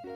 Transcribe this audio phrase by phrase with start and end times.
[0.00, 0.08] tere,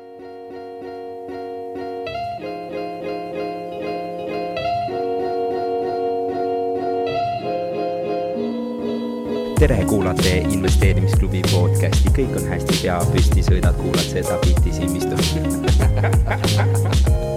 [9.88, 15.16] kuulate investeerimisklubi podcasti, kõik on hästi, pea püsti, sõidad, kuulad seda bitti silmistu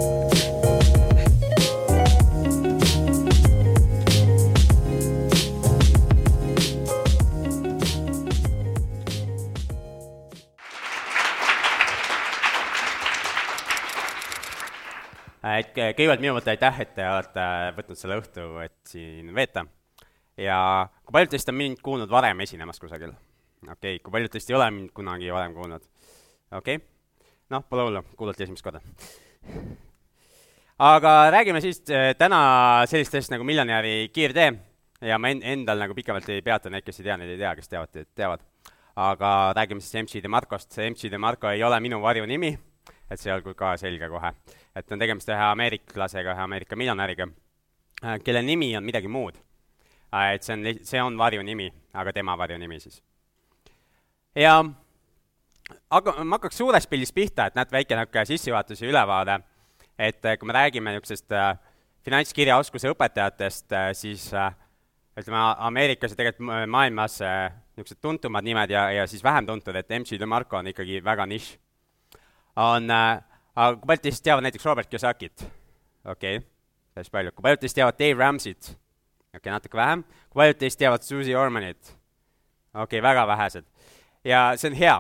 [15.61, 17.47] et kõigepealt minu poolt aitäh, et te olete
[17.77, 19.65] võtnud selle õhtu, et siin veeta.
[20.37, 20.59] ja
[21.05, 23.13] kui paljud teist on mind kuulnud varem esinemas kusagil?
[23.63, 25.83] okei okay., kui paljud teist ei ole mind kunagi varem kuulnud?
[26.51, 26.87] okei okay.,
[27.49, 28.81] noh, pole hullu, kuulati esimest korda.
[30.79, 32.39] aga räägime siis eh, täna
[32.89, 34.51] sellist asjast nagu miljonäri kiirtee
[35.01, 37.53] ja ma en-, endal nagu pikemalt ei peatu, need, kes ei tea, need ei tea,
[37.57, 38.45] kes teavad, teavad.
[38.97, 42.55] aga räägime siis MC DeMarcost, see MC DeMarco ei ole minu varjunimi,
[43.09, 44.33] et see olgu ka selge kohe
[44.77, 47.27] et on tegemist ühe ameeriklasega, ühe Ameerika miljonäriga,
[48.03, 49.37] äh, kelle nimi on midagi muud.
[50.13, 53.01] Äh, et see on, see on varjunimi, aga tema varjunimi siis.
[54.37, 54.59] ja
[55.91, 59.39] aga ma hakkaks suurest pildist pihta, et näed, väike niisugune sissejuhatus ja ülevaade,
[59.97, 61.33] et äh, kui me räägime niisugusest
[62.05, 64.29] finantskirjaoskuse õpetajatest, siis
[65.17, 70.19] ütleme, Ameerikas ja tegelikult maailmas niisugused tuntumad nimed ja, ja siis vähem tuntud, et MC
[70.21, 71.57] DeMarco on ikkagi väga nišš.
[72.57, 73.23] On äh,
[73.57, 75.45] aga kui paljud teist teavad näiteks Robert Kiyosakit?
[76.05, 76.47] okei okay.,
[76.93, 77.33] päris palju.
[77.35, 78.69] kui paljud teist teavad Dave Ramsey't?
[78.69, 80.03] okei okay,, natuke vähem.
[80.29, 81.93] kui paljud teist teavad Susie Ormanit?
[82.73, 83.65] okei okay,, väga vähesed.
[84.23, 84.95] ja see on hea.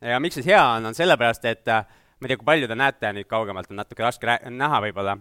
[0.00, 1.84] ja miks see hea on, on sellepärast, et äh,
[2.20, 5.18] ma ei tea, kui palju te näete nüüd kaugemalt, on natuke raske näha võib-olla,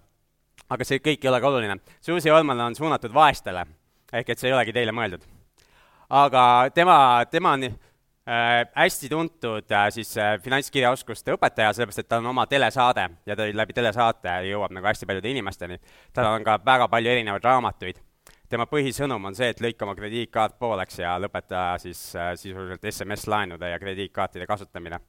[0.69, 1.77] aga see kõik ei ole ka oluline.
[2.01, 3.65] Susie Orman on suunatud vaestele,
[4.13, 5.21] ehk et see ei olegi teile mõeldud.
[6.09, 7.69] aga tema, tema on
[8.29, 13.35] äh, hästi tuntud äh, siis äh, finantskirjaoskuste õpetaja, sellepärast et tal on oma telesaade ja
[13.35, 15.79] ta läbi telesaate jõuab nagu hästi paljude inimesteni.
[16.13, 18.01] tal on ka väga palju erinevaid raamatuid.
[18.49, 23.69] tema põhisõnum on see, et lõika oma krediitkaart pooleks ja lõpeta siis äh, sisuliselt SMS-laenude
[23.69, 24.99] ja krediitkaartide kasutamine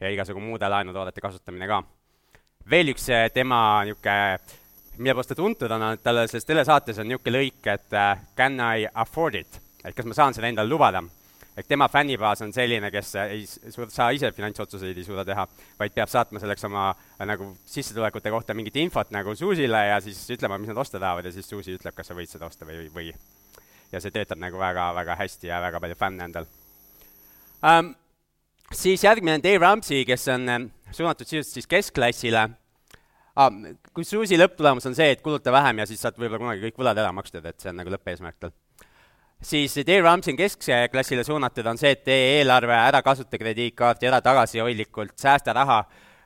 [0.00, 1.82] ja igasugu muude laenutoodete kasutamine ka.
[2.70, 4.38] veel üks äh, tema niisugune
[4.98, 8.16] mille poolest ta tuntud on, on, et tal selles telesaates on niisugune lõik, et uh,
[8.36, 11.02] can I afford it, et kas ma saan seda endale lubada
[11.56, 15.46] et tema fännibaas on selline, kes ei suuda, saa ise finantsotsuseid ei suuda teha,
[15.80, 16.90] vaid peab saatma selleks oma
[17.28, 21.32] nagu sissetulekute kohta mingit infot nagu Suusile ja siis ütlema, mis nad osta tahavad ja
[21.32, 23.08] siis Suusi ütleb, kas sa võid seda osta või, või.
[23.92, 26.50] ja see töötab nagu väga, väga hästi ja väga palju fänne endal
[27.62, 27.94] um,.
[28.72, 32.44] siis järgmine on Dave Ramsey, kes on um, suunatud sisuliselt siis keskklassile
[33.36, 33.50] ah,.
[33.96, 37.00] kui Suusi lõpptulemus on see, et kuluta vähem ja siis saad võib-olla kunagi kõik võlad
[37.00, 38.52] ära makstud, et see on nagu lõppeesmärk tal
[39.42, 44.20] siis Dale Ramsey on keskklassile suunatud, on see, et tee eelarve, ära kasuta krediitkaarti, ära
[44.24, 45.78] tagasihoidlikult, säästa raha,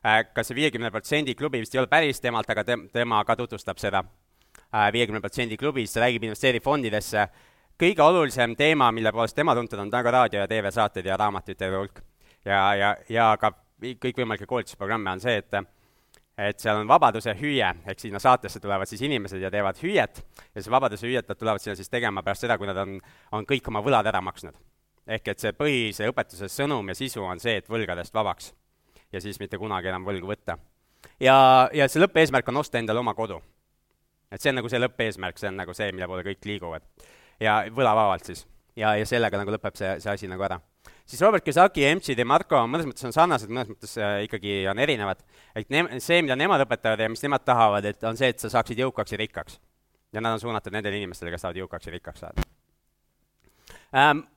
[0.05, 3.37] äh, kas see viiekümne protsendi klubi vist ei ole päris temalt, aga tem-, tema ka
[3.37, 4.05] tutvustab seda.
[4.71, 7.27] Äh, viiekümne protsendi klubis, räägib investeerifondidesse,
[7.81, 11.17] kõige olulisem teema, mille poolest tema tuntud on, ta on ka raadio- ja TV-saated ja
[11.17, 12.01] raamatute hulk.
[12.45, 15.55] ja, ja, ja ka kõikvõimalikke koolitusprogramme on see, et
[16.49, 20.23] et seal on vabaduse hüüe, ehk sinna saatesse tulevad siis inimesed ja teevad hüüet
[20.55, 22.97] ja see vabaduse hüüet nad tulevad sinna siis tegema pärast seda, kui nad on,
[23.37, 24.57] on kõik oma võlad ära maksnud.
[25.07, 28.55] ehk et see põhise õpetuse sõnum ja sisu on see, et võlgadest vabaks.
[29.13, 30.59] ja siis mitte kunagi enam võlgu võtta.
[31.21, 33.43] ja, ja see lõppeesmärk on osta endale oma kodu.
[34.31, 36.83] et see on nagu see lõppeesmärk, see on nagu see, mille poole kõik liiguvad.
[37.41, 38.47] ja võlavabalt siis.
[38.77, 40.61] ja, ja sellega nagu lõpeb see, see asi nagu ära
[41.11, 44.79] siis Robert Kiyosaki ja MC DeMarco mõnes mõttes on sarnased, mõnes mõttes äh, ikkagi on
[44.79, 45.23] erinevad.
[45.59, 48.51] et ne-, see, mida nemad õpetavad ja mis nemad tahavad, et on see, et sa
[48.53, 49.59] saaksid jõukaks ja rikkaks.
[50.13, 52.47] ja nad on suunatud nendele inimestele, kes tahavad jõukaks ja rikkaks saada
[53.95, 54.29] ähm,.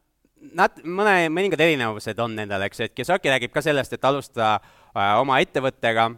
[0.44, 5.14] Nad, mõne, mõningad erinevused on nendel, eks, et Kiyosaki räägib ka sellest, et alusta äh,
[5.16, 6.10] oma ettevõttega,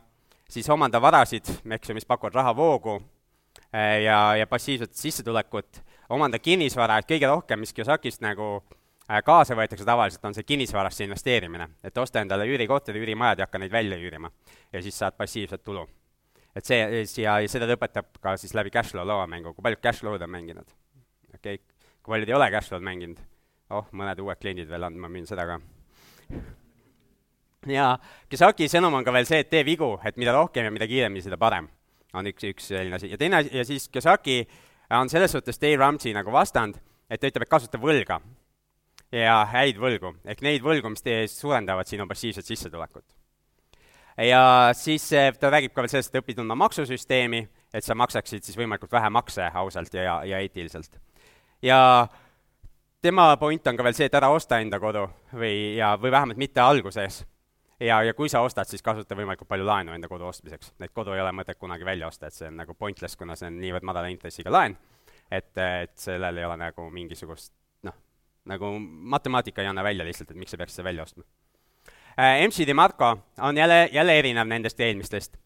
[0.49, 1.45] siis omanda varasid,
[1.75, 5.77] eks ju, mis pakuvad rahavoogu äh, ja, ja passiivset sissetulekut,
[6.09, 8.79] omanda kinnisvara, et kõige rohkem, mis Kiyosakist nagu äh,
[9.25, 13.71] kaasa võetakse tavaliselt, on see kinnisvarasse investeerimine, et osta endale üürikorteri, üürimajad ja hakka neid
[13.71, 14.31] välja üürima.
[14.73, 15.87] ja siis saad passiivset tulu.
[16.55, 16.79] et see,
[17.21, 20.67] ja, seda ta õpetab ka siis läbi cashflow lauamängu, kui paljud cashflow'd on mänginud?
[21.35, 21.57] okei okay.,
[22.03, 23.19] kui paljud ei ole cashflow'd mänginud?
[23.69, 25.59] oh, mõned uued kliendid veel on, ma müün seda ka.
[27.69, 27.91] ja
[28.29, 31.21] Kisaki sõnum on ka veel see, et tee vigu, et mida rohkem ja mida kiiremini,
[31.21, 31.69] seda parem.
[32.13, 34.47] on üks, üks selline asi ja teine asi, ja siis Kisaki
[34.89, 38.19] on selles suhtes Dave Ramsey nagu vastand, et ta ütleb, et kasuta võlga
[39.15, 43.05] ja häid võlgu, ehk neid võlgu, mis teie suurendavad sinu passiivset sissetulekut.
[44.17, 48.43] ja siis eh, ta räägib ka veel sellest, et õpi tundma maksusüsteemi, et sa maksaksid
[48.43, 50.99] siis võimalikult vähe makse ausalt ja, ja eetiliselt.
[51.61, 52.07] ja
[53.01, 56.41] tema point on ka veel see, et ära osta enda kodu või, ja, või vähemalt
[56.41, 57.23] mitte alguses.
[57.79, 61.15] ja, ja kui sa ostad, siis kasuta võimalikult palju laenu enda kodu ostmiseks, et kodu
[61.15, 63.83] ei ole mõtet kunagi välja osta, et see on nagu pointless, kuna see on niivõrd
[63.83, 64.77] madala intressiga laen,
[65.31, 67.53] et, et sellel ei ole nagu mingisugust
[68.45, 68.71] nagu
[69.15, 71.23] matemaatika ei anna välja lihtsalt, et miks sa peaksid selle välja ostma
[72.19, 72.45] äh,.
[72.47, 75.37] MC DiMarco on jälle, jälle erinev nendest eelmistest.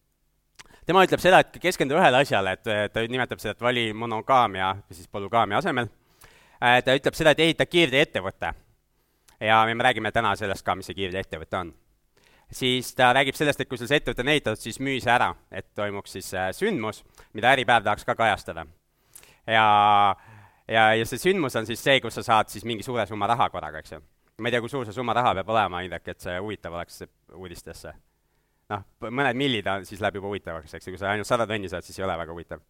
[0.86, 5.08] tema ütleb seda, et keskendu ühele asjale, et ta nimetab seda, et vali monogaamia, siis
[5.08, 5.86] polügaamia asemel
[6.62, 6.82] äh,.
[6.84, 8.54] ta ütleb seda, et ehita kiirteeettevõte.
[9.40, 11.72] ja me räägime täna sellest ka, mis see kiirteeettevõte on
[12.52, 15.30] siis ta räägib sellest, et kui sul see ettevõte on ehitatud, siis müü see ära,
[15.54, 17.04] et toimuks siis äh, sündmus,
[17.36, 18.66] mida Äripäev tahaks ka kajastada.
[19.46, 19.66] ja,
[20.70, 23.50] ja, ja see sündmus on siis see, kus sa saad siis mingi suure summa raha
[23.52, 24.00] korraga, eks ju.
[24.40, 27.02] ma ei tea, kui suur see summa raha peab olema, Indrek, et see huvitav oleks
[27.36, 27.94] uudistesse.
[28.70, 31.68] noh, mõned millid on, siis läheb juba huvitavaks, eks ju, kui sa ainult sada tonni
[31.68, 32.62] saad, siis ei ole väga huvitav.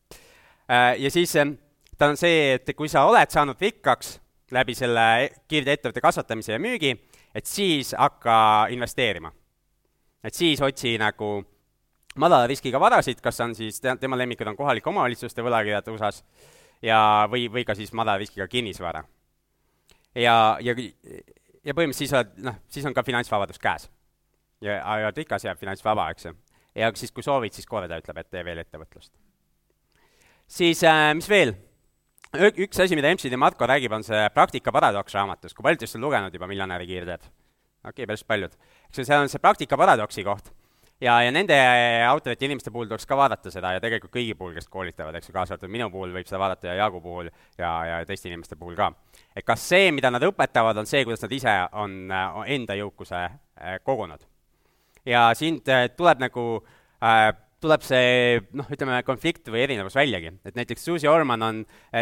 [0.71, 1.59] Äh, ja siis ähm,
[1.99, 4.17] ta on see, et kui sa oled saanud rikkaks
[4.57, 5.05] läbi selle
[5.49, 6.97] kiirteettevõtte kasvatamise ja müügi,
[7.35, 9.31] et siis hakka investeerima
[10.25, 11.39] et siis otsi nagu
[12.21, 16.25] madala riskiga varasid, kas on siis, tema lemmikud on kohalike omavalitsuste võlakirjad USA-s
[16.83, 19.05] ja, või, või ka siis madala riskiga kinnisvara.
[20.15, 20.75] ja, ja,
[21.65, 23.89] ja põhimõtteliselt siis oled, noh, siis on ka finantsvabadus käes.
[24.61, 26.37] ja, ja rikas, jääb finantsvaba, eks ju.
[26.75, 29.13] ja siis, kui soovid, siis korda ütleb, et tee veel ettevõtlust.
[30.47, 31.55] siis äh, mis veel?
[32.37, 36.07] üks asi, mida MC DeMarco räägib, on see praktika paradoks raamatus, kui paljud teist on
[36.07, 37.27] lugenud juba Miljonäri kiirteed?
[37.85, 38.57] okei okay,, päris paljud.
[38.89, 40.53] eks ju, seal on see praktika paradoksi koht.
[41.01, 41.57] Ja, ja nende
[42.09, 45.35] autorite inimeste puhul tuleks ka vaadata seda ja tegelikult kõigi puhul, kes koolitavad, eks ju,
[45.37, 48.77] kaasa arvatud minu puhul võib seda vaadata ja Jaagu puhul ja, ja teiste inimeste puhul
[48.79, 48.91] ka.
[49.35, 53.23] et kas see, mida nad õpetavad, on see, kuidas nad ise on, on enda jõukuse
[53.23, 54.27] äh, kogunud.
[55.09, 56.49] ja siin äh, tuleb nagu
[57.03, 57.31] äh,
[57.61, 61.59] tuleb see noh, ütleme konflikt või erinevus väljagi, et näiteks Susie Orman on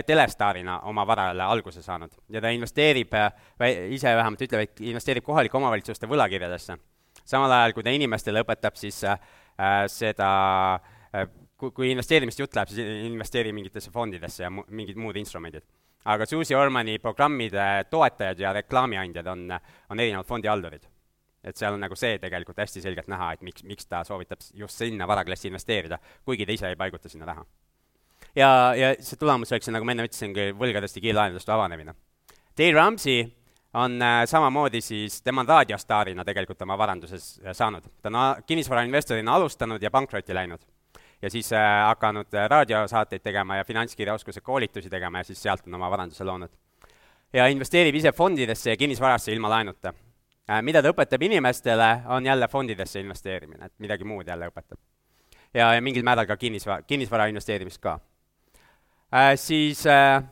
[0.06, 3.16] telestaarina oma varale alguse saanud ja ta investeerib,
[3.90, 6.78] ise vähemalt ütleb, et investeerib kohalike omavalitsuste võlakirjadesse.
[7.28, 9.18] Samal ajal, kui ta inimestele õpetab siis äh,
[9.92, 10.30] seda
[11.12, 11.28] äh,
[11.58, 15.66] kui, kui investeerimist jutt läheb, siis investeeri mingitesse fondidesse ja mu-, mingid muud instrumendid.
[16.08, 19.50] aga Susie Ormani programmide toetajad ja reklaamiandjad on,
[19.90, 20.86] on erinevad fondihaldurid
[21.44, 24.80] et seal on nagu see tegelikult hästi selgelt näha, et miks, miks ta soovitab just
[24.80, 27.44] sinna varaklassi investeerida, kuigi ta ise ei paiguta sinna raha.
[28.36, 31.94] ja, ja see tulemus oleks, nagu ma enne ütlesingi, võlgadest ja kiirlaenudest vabanemine.
[32.58, 33.22] Dale Ramsey
[33.74, 37.82] on äh, samamoodi siis, tema on raadiostaarina tegelikult oma varanduses äh, saanud.
[38.02, 40.60] ta on kinnisvarainvestorina alustanud ja pankrotti läinud.
[41.22, 45.90] ja siis äh, hakanud raadiosaateid tegema ja finantskirjaoskuse koolitusi tegema ja siis sealt on oma
[45.90, 46.50] varanduse loonud.
[47.32, 49.94] ja investeerib ise fondidesse ja kinnisvarasse ilma laenuta
[50.62, 54.78] mida ta õpetab inimestele, on jälle fondidesse investeerimine, et midagi muud jälle õpetab.
[55.54, 58.00] ja, ja mingil määral ka kinnisvara, kinnisvara investeerimist ka
[59.14, 59.36] äh,.
[59.36, 60.22] Siis äh,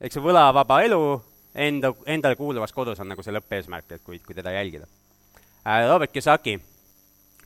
[0.00, 1.20] eks see võlavaba elu
[1.54, 4.86] enda, endale kuuluvas kodus on nagu see lõppeesmärk, et kui, kui teda jälgida
[5.66, 5.88] äh,.
[5.88, 6.58] Robert Kiyosaki,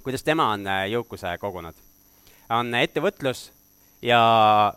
[0.02, 1.74] kuidas tema on äh, jõukuse kogunud?
[2.52, 3.50] on ettevõtlus
[4.02, 4.20] ja,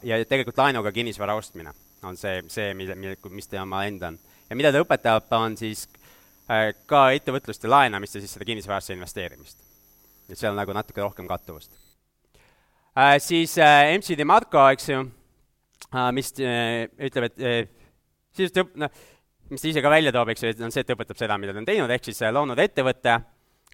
[0.04, 1.74] ja tegelikult laenuga kinnisvara ostmine
[2.04, 4.20] on see, see, mille, mille, mis tema enda on.
[4.50, 6.02] ja mida ta õpetab, on siis äh,
[6.46, 9.64] Äh, ka ettevõtlust ja laenamist ja siis seda kinnisvarasse investeerimist.
[10.30, 11.72] et seal on nagu natuke rohkem kattuvust.
[12.98, 15.00] Äh, siis äh, MC DeMarco, eks ju,
[16.14, 17.72] mis ütleb, et
[18.36, 18.90] sisuliselt noh,
[19.50, 21.62] mis ta ise ka välja toob, eks ju, on see, et õpetab seda, mida ta
[21.62, 23.18] on teinud, ehk siis loonud ettevõtte,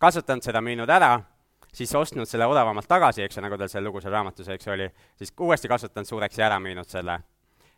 [0.02, 1.12] kasvatanud seda, müünud ära,
[1.74, 4.74] siis ostnud selle odavamalt tagasi, eks ju, nagu tal seal lugu seal raamatus, eks ju,
[4.74, 7.22] oli, siis uuesti kasvatanud suureks ja ära müünud selle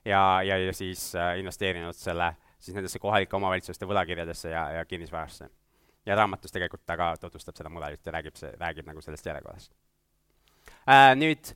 [0.05, 2.33] ja, ja, ja siis investeerinud selle
[2.63, 5.49] siis nendesse kohalike omavalitsuste võlakirjadesse ja, ja kinnisvarasse.
[6.05, 9.71] ja raamatus tegelikult ta ka tutvustab seda mudelit ja räägib see, räägib nagu sellest järjekorrast
[10.87, 11.11] äh,.
[11.15, 11.53] Nüüd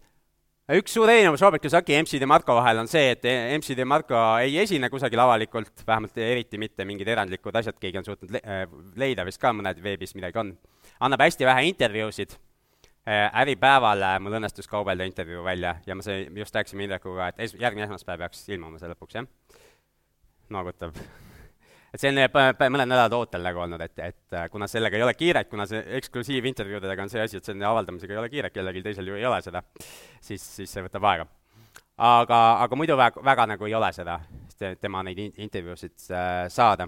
[0.76, 3.24] üks suur erinevus Robert Kiyosaki ja MC DeMarco vahel on see, et
[3.56, 8.34] MC DeMarco ei esine kusagil avalikult, vähemalt eriti mitte mingid erandlikud asjad, keegi on suutnud
[8.36, 8.66] le äh,
[9.00, 10.52] leida vist ka mõned veebis midagi on.
[11.00, 16.28] annab hästi vähe intervjuusid äh,, Äripäeval äh, mul õnnestus kaubelda intervjuu välja ja ma see,
[16.36, 19.64] just rääkisime Indrekuga, et es-, järgmine esmaspäev peaks ilmuma see lõpuks, jah
[20.50, 20.96] noogutab.
[21.98, 22.20] Et see on
[22.74, 25.82] mõned nädalad ootel nagu olnud, et, et äh, kuna sellega ei ole kiiret, kuna see
[26.00, 29.42] eksklusiivintervjuudega on see asi, et selle avaldamisega ei ole kiiret, kellelgi teisel ju ei ole
[29.46, 29.64] seda,
[30.22, 31.28] siis, siis see võtab aega.
[31.98, 34.20] aga, aga muidu väga, väga nagu ei ole seda,
[34.82, 36.88] tema neid intervjuusid äh, saada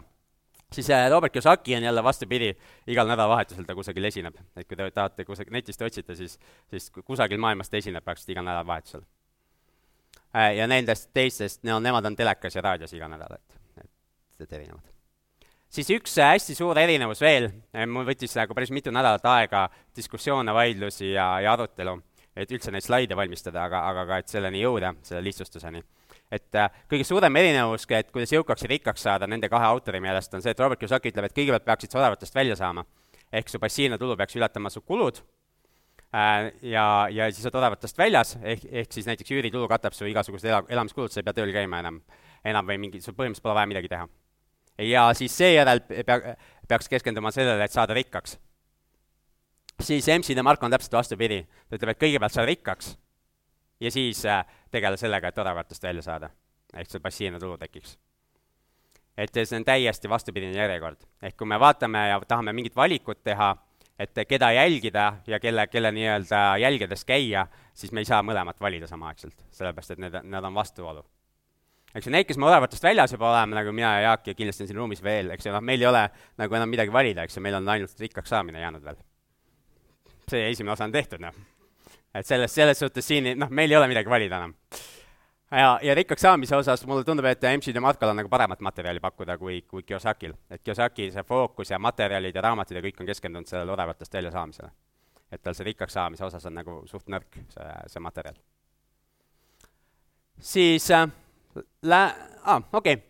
[0.73, 2.53] siis äh, Robert Kiyosaki on jälle vastupidi,
[2.87, 6.37] igal nädalavahetusel ta kusagil esineb, et kui te tahate kusagil netist otsida, siis,
[6.69, 9.07] siis kusagil maailmas ta esineb praktiliselt igal nädalavahetusel
[10.35, 13.91] Äh, ja nendest teistest, no nemad on telekas ja raadios iga nädal, et, et,
[14.45, 14.98] et erinevad.
[15.73, 20.53] Siis üks hästi suur erinevus veel, äh, mul võttis nagu päris mitu nädalat aega diskussioone,
[20.55, 21.95] vaidlusi ja, ja arutelu,
[22.35, 25.83] et üldse neid slaide valmistada, aga, aga ka, et selleni jõuda, selle lihtsustuseni.
[26.31, 30.33] et äh, kõige suurem erinevus, et kuidas jõukaks ja rikkaks saada nende kahe autori meelest,
[30.33, 32.85] on see, et Robert Kiyosaki ütleb, et kõigepealt peaksid sa odavatest välja saama.
[33.31, 35.21] ehk su passiivne tulu peaks ületama su kulud
[36.13, 40.49] äh, ja, ja siis oled odavatest väljas, ehk, ehk siis näiteks üüritulu katab su igasugused
[40.49, 42.01] ela, elamiskulud, sa ei pea tööl käima enam,
[42.43, 44.07] enam või mingi, sul põhimõtteliselt pole vaja midagi teha.
[44.79, 46.35] Ja siis seejärel pea,
[46.67, 48.37] peaks keskenduma sellele, et saada rikkaks.
[49.81, 52.97] siis MC-de Marko on täpselt vastupidi, ta ütleb, et kõigepealt saa rikkaks
[53.79, 56.29] ja siis äh, tegele sellega, et odavatest välja saada.
[56.73, 57.97] ehk see passiivne tulu tekiks.
[59.17, 61.03] et see on täiesti vastupidine järjekord.
[61.21, 63.55] ehk kui me vaatame ja tahame mingit valikut teha,
[63.99, 68.87] et keda jälgida ja kelle, kelle nii-öelda jälgedes käia, siis me ei saa mõlemat valida
[68.87, 71.05] samaaegselt, sellepärast et need, need on vastuolu.
[71.95, 74.65] Eks ju, need, kes me odavatest väljas juba oleme, nagu mina ja Jaak ja kindlasti
[74.65, 76.03] on siin ruumis veel, eks ju, noh, meil ei ole
[76.41, 78.99] nagu enam midagi valida, eks ju, meil on ainult rikkaks saamine jäänud veel.
[80.29, 81.33] see esimene osa on tehtud, noh
[82.13, 84.53] et selles, selles suhtes siin, noh, meil ei ole midagi valida enam.
[85.51, 89.37] ja, ja rikkaks saamise osas mulle tundub, et MC-de matkal on nagu paremat materjali pakkuda
[89.37, 90.33] kui, kui Kiyosakil.
[90.49, 94.71] et Kiyosaki see fookus ja materjalid ja raamatud ja kõik on keskendunud sellele odavatest väljasaamisele.
[95.31, 98.37] et tal see rikkaks saamise osas on nagu suht nõrk, see, see materjal.
[100.39, 101.09] siis äh,
[101.83, 103.05] lä-, aa, okei okay.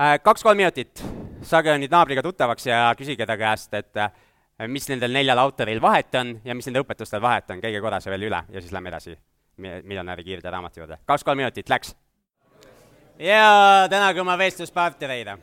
[0.00, 1.04] äh,, kaks-kolm minutit,
[1.42, 4.12] saage nüüd naabriga tuttavaks ja küsige ta käest, et äh,
[4.66, 8.12] mis nendel neljal autoril vahet on ja mis nende õpetustel vahet on, käige korra see
[8.14, 9.16] veel üle ja siis lähme edasi
[9.58, 11.00] miljonäri kiirde raamatu juurde.
[11.06, 11.94] kaks-kolm minutit, läks!
[13.18, 15.38] ja tänage oma vestluspartnereid.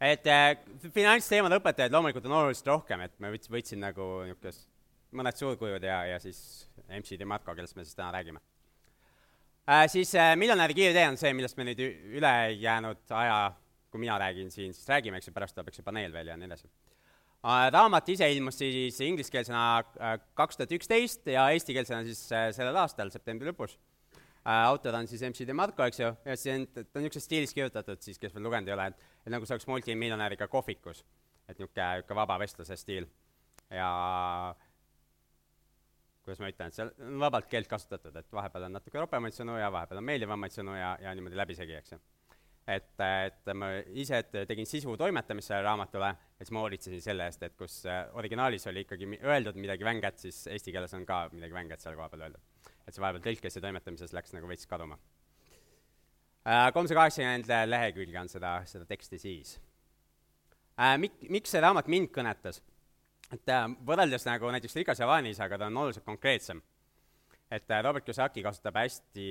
[0.00, 0.56] et äh,
[0.94, 4.68] finantsteemade õpetajaid loomulikult on oluliselt rohkem, et ma võtsin, võtsin nagu niisugust
[5.16, 8.42] mõned suurkujud ja, ja siis MC-d ja Marko, kellest me siis täna räägime.
[9.92, 11.80] Siis äh, miljonäri kiirtee on see, millest me nüüd
[12.16, 13.40] ülejäänud aja
[13.90, 16.36] kui mina räägin siin, siis räägime, eks ju, pärast tuleb, eks ju, paneel veel ja
[16.38, 16.68] nii edasi.
[17.38, 22.76] Äh, raamat ise ilmus siis ingliskeelsena äh, kaks tuhat üksteist ja eestikeelsena siis äh, sellel
[22.82, 23.78] aastal, septembri lõpus.
[24.48, 28.00] autor on siis MC DeMarco, eks ju, ja see on, ta on niisuguses stiilis kirjutatud
[28.00, 31.04] siis, kes veel lugenud ei ole, et, et nagu see oleks multimiljonäriga kohvikus.
[31.48, 33.08] et niisugune, niisugune vaba vestluse stiil.
[33.70, 33.90] ja
[36.28, 39.56] kuidas ma ütlen, et seal on vabalt keelt kasutatud, et vahepeal on natuke ropemaid sõnu
[39.58, 42.00] ja vahepeal on meeldivamaid sõnu ja, ja niimoodi läbisegi, eks ju
[42.68, 47.44] et, et ma ise tegin sisu toimetamist sellele raamatule ja siis ma hoolitsesin selle eest,
[47.46, 51.56] et kus äh, originaalis oli ikkagi öeldud midagi vänget, siis eesti keeles on ka midagi
[51.56, 52.44] vänget seal koha peal öeldud.
[52.86, 54.98] et see vahepeal tõlkes ja toimetamises läks nagu veits kaduma.
[56.48, 59.58] Äh, kolmsada kaheksakümmend lehekülge on seda, seda teksti siis.
[60.78, 62.62] Äh, mik-, miks see raamat mind kõnetas?
[63.32, 63.50] Et
[63.86, 66.62] võrreldes nagu näiteks Rikas ja vaaniisaga, ta on oluliselt konkreetsem.
[67.50, 69.28] et Robert Kiyosaki kasutab hästi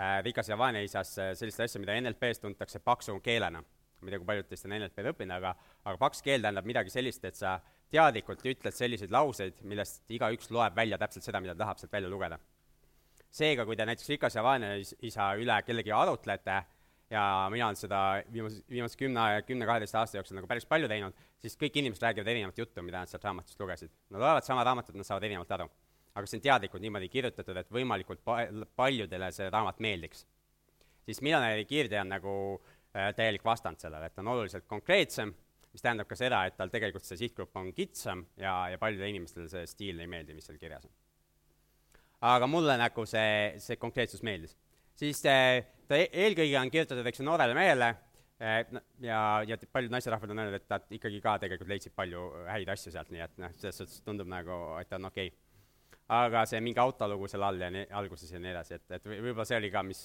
[0.00, 3.62] äh, äh, Vaneisas äh, sellist asja, mida NLP-s tuntakse paksu keelena.
[4.04, 5.54] tea, kui paljud teist on NLP-d õppinud, aga,
[5.84, 10.76] aga paks keel tähendab midagi sellist, et sa teadlikult ütled selliseid lauseid, millest igaüks loeb
[10.76, 12.38] välja täpselt seda, mida ta tahab sealt välja lugeda.
[13.30, 16.62] seega, kui te näiteks Rikas ja Vaneisa üle kellegi arutlete,
[17.10, 18.00] ja mina olen seda
[18.32, 22.58] viimase, viimase kümne, kümne-kaheteist aasta jooksul nagu päris palju teinud, siis kõik inimesed räägivad erinevat
[22.58, 23.92] juttu, mida nad sealt raamatust lugesid.
[24.10, 25.68] Nad loevad sama raamatut, nad saavad erinevalt aru
[26.14, 28.46] aga see on teadlikult niimoodi kirjutatud, et võimalikult pa-,
[28.78, 30.24] paljudele see raamat meeldiks.
[31.04, 35.34] siis miljonäri kiirtee on nagu äh, täielik vastand sellele, et ta on oluliselt konkreetsem,
[35.74, 39.50] mis tähendab ka seda, et tal tegelikult see sihtgrupp on kitsam ja, ja paljudele inimestele
[39.50, 40.94] see stiil ei meeldi, mis seal kirjas on.
[42.30, 44.54] aga mulle nagu see, see konkreetsus meeldis.
[44.94, 47.92] siis äh, ta e-, eelkõige on kirjutatud, eks ju, noorele mehele
[48.42, 48.60] äh,,
[49.04, 52.94] ja, ja paljud naisterahvad on öelnud, et nad ikkagi ka tegelikult leidsid palju häid asju
[52.94, 55.44] sealt, nii et noh, selles suhtes tundub nagu, et ta on okei okay
[56.12, 59.46] aga see mingi autolugu seal all ja nii, alguses ja nii edasi, et, et võib-olla
[59.48, 60.02] see oli ka, mis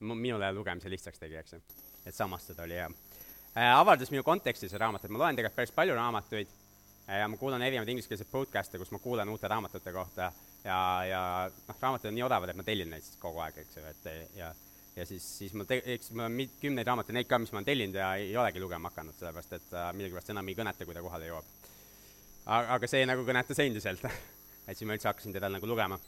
[0.00, 1.60] minule lugemise lihtsaks tegi, eks ju.
[2.06, 3.68] et samastada oli hea äh,.
[3.76, 6.56] avaldas minu konteksti see raamat, et ma loen tegelikult päris palju raamatuid
[7.18, 10.32] ja ma kuulan erinevaid ingliskeelseid podcast'e, kus ma kuulan uute raamatute kohta
[10.64, 11.22] ja, ja
[11.68, 14.38] noh, raamatud on nii odavad, et ma tellin neid siis kogu aeg, eks ju, et
[14.38, 14.52] ja
[14.96, 17.68] ja siis, siis ma te-, eks mul on kümneid raamatuid, neid ka, mis ma olen
[17.68, 21.04] tellinud ja ei olegi lugema hakanud, sellepärast et äh, millegipärast enam ei kõneta, kui ta
[21.04, 21.50] kohale jõuab.
[22.52, 24.04] aga see nagu kõnetas endiselt
[24.68, 25.98] et siis ma üldse hakkasin teda nagu lugema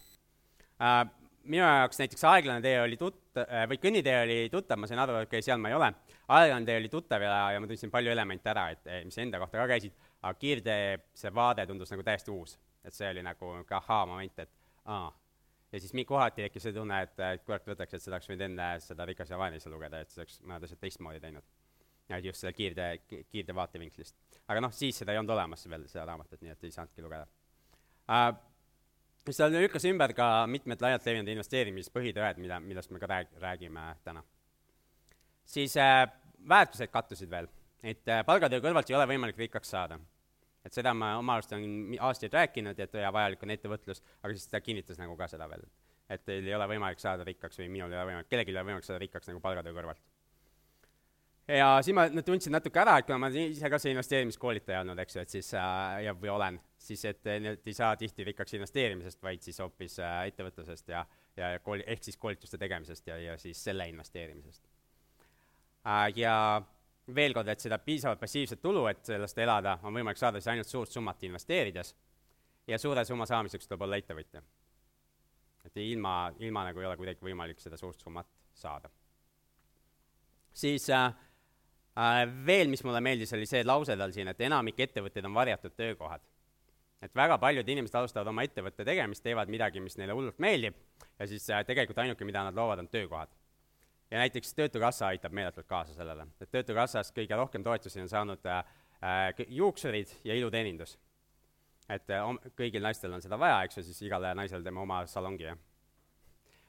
[0.82, 1.04] äh,.
[1.44, 5.18] minu jaoks näiteks Aeglane tee oli tut- äh,, või Kõnnitee oli tuttav, ma sain aru,
[5.20, 5.90] et okei okay,, seal ma ei ole.
[6.28, 9.60] Aeglane tee oli tuttav ja, ja ma tundsin palju elemente ära, et mis enda kohta
[9.60, 12.58] ka käisid, aga Kiirtee see vaade tundus nagu täiesti uus.
[12.84, 14.50] et see oli nagu niisugune ahaa-moment, et
[14.92, 15.12] aa.
[15.74, 18.46] Ja siis mi-, kohati tekkis see tunne, et, et kurat, võtaks, et seda oleks võinud
[18.46, 21.46] enne seda Rikas ja vaenlase lugeda, et siis oleks mõned asjad teistmoodi teinud.
[22.08, 22.98] ja just selle kiirtee,
[23.32, 24.16] kiirtee vaatevinklist.
[24.46, 27.26] aga noh, siis seda ei olnud olemas veel, seda raamatut, nii et ei saanudki lugeda
[28.10, 28.28] äh,.
[29.30, 34.22] seal lükkas ümber ka mitmed laialt levinud investeerimispõhitõed, mida, millest me ka rääg-, räägime täna.
[35.56, 36.06] siis äh,
[36.48, 37.50] väärtused kattusid veel,
[37.82, 39.98] et äh, palgatöö kõrvalt ei ole võimalik rikkaks saada.
[40.64, 44.48] Et seda ma oma arust olen aastaid rääkinud, et ja vajalik on ettevõtlus, aga siis
[44.48, 45.66] ta kinnitas nagu ka seda veel.
[46.08, 48.66] et teil ei ole võimalik saada rikkaks või minul ei ole võimalik, kellelgi ei ole
[48.68, 50.02] võimalik saada rikkaks nagu palgatöö kõrvalt
[51.48, 55.16] ja siis ma tundsin natuke ära, et kuna ma ise ka see investeerimiskoolitaja olnud, eks
[55.16, 59.20] ju, et siis äh, ja, või olen, siis et need ei saa tihti rikkaks investeerimisest,
[59.24, 61.04] vaid siis hoopis äh, ettevõtlusest ja,
[61.36, 64.64] ja kooli, ehk siis koolituste tegemisest ja, ja siis selle investeerimisest
[65.84, 66.06] äh,.
[66.16, 66.36] Ja
[67.12, 70.70] veel kord, et seda piisavalt passiivset tulu, et sellest elada, on võimalik saada siis ainult
[70.70, 71.94] suurt summat investeerides
[72.70, 74.42] ja suure summa saamiseks tuleb olla ettevõtja.
[75.64, 78.90] et ilma, ilma nagu ei ole kuidagi võimalik seda suurt summat saada.
[80.52, 81.12] siis äh,
[81.98, 85.76] äh, veel, mis mulle meeldis, oli see lause tal siin, et enamik ettevõtteid on varjatud
[85.76, 86.20] töökohad.
[87.02, 90.74] et väga paljud inimesed alustavad oma ettevõtte tegemist, teevad midagi, mis neile hullult meeldib
[91.18, 93.28] ja siis äh, tegelikult ainuke, mida nad loovad, on töökohad
[94.14, 98.60] ja näiteks Töötukassa aitab meeletult kaasa sellele, et Töötukassast kõige rohkem toetusi on saanud äh,
[99.02, 100.98] äh juuksurid ja iluteenindus.
[101.88, 105.44] et äh, kõigil naistel on seda vaja, eks ju, siis igale naisele teeme oma salongi
[105.44, 105.56] ja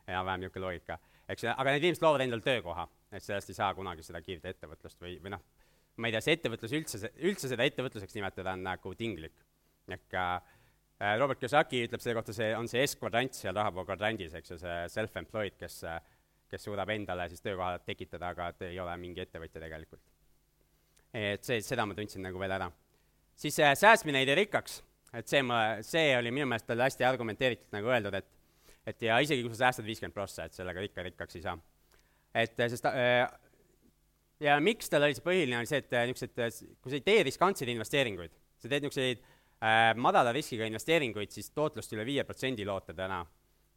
[0.07, 0.97] enam-vähem niisugune loogika,
[1.29, 5.01] eks aga need inimesed loovad endale töökoha, et sellest ei saa kunagi seda kiirte ettevõtlust
[5.01, 5.45] või, või noh,
[5.97, 9.37] ma ei tea, see ettevõtlus üldse, üldse seda ettevõtluseks nimetada on nagu tinglik.
[9.87, 10.41] ehk äh,
[11.19, 14.77] Robert Kiyosaki ütleb selle kohta, see on see S-kvadrant seal rahavoo kvadrandis, eks ju, see
[14.89, 16.01] self-employed, kes äh,
[16.49, 20.01] kes suudab endale siis töökoha tekitada, aga et ei ole mingi ettevõtja tegelikult.
[21.15, 22.71] et see, seda ma tundsin nagu veel ära.
[23.35, 24.81] siis äh, säästmine ei tee rikkaks,
[25.13, 28.31] et see ma, see oli minu meelest tal hästi argumenteeritud nagu öeldud, et
[28.85, 31.57] et ja isegi kui sa säästad viiskümmend prossa, et sellega ikka rikkaks ei saa.
[32.33, 33.29] et äh, sest äh,
[34.43, 37.23] ja miks tal oli see põhiline, oli see, et äh, niisugused, kui sa ei tee
[37.27, 42.95] riskantseid investeeringuid, sa teed niisuguseid äh, madala riskiga investeeringuid, siis tootlust üle viie protsendi loota
[42.97, 43.23] täna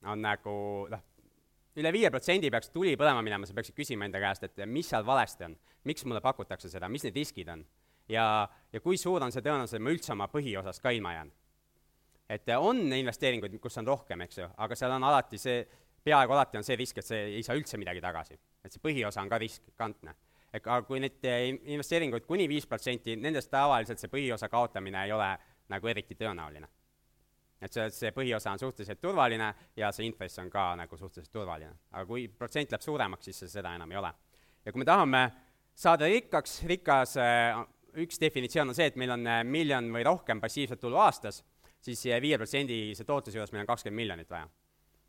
[0.06, 0.54] on nagu
[0.90, 1.04] noh,
[1.78, 5.06] üle viie protsendi peaks tuli põlema minema, sa peaksid küsima enda käest, et mis seal
[5.06, 5.56] valesti on,
[5.88, 7.64] miks mulle pakutakse seda, mis need riskid on
[8.11, 8.25] ja,
[8.73, 11.32] ja kui suur on see tõenäosus, et ma üldse oma põhiosast ka ilma jään.
[12.28, 15.61] et on investeeringuid, kus on rohkem, eks ju, aga seal on alati see,
[16.04, 18.38] peaaegu alati on see risk, et see ei saa üldse midagi tagasi.
[18.64, 20.14] et see põhiosa on ka riskantne.
[20.52, 21.25] et aga kui neid
[21.75, 25.37] investeeringuid kuni viis protsenti, nendest tavaliselt see põhiosa kaotamine ei ole
[25.68, 26.68] nagu eriti tõenäoline
[27.60, 31.74] et see, see põhiosa on suhteliselt turvaline ja see intress on ka nagu suhteliselt turvaline.
[31.90, 34.12] aga kui protsent läheb suuremaks, siis see seda enam ei ole.
[34.64, 35.22] ja kui me tahame
[35.78, 37.59] saada rikkaks, rikas, äh,
[37.98, 41.42] üks definitsioon on see, et meil on äh, miljon või rohkem passiivset tulu aastas,
[41.83, 44.48] siis viie protsendise tootluse juures meil on kakskümmend miljonit vaja.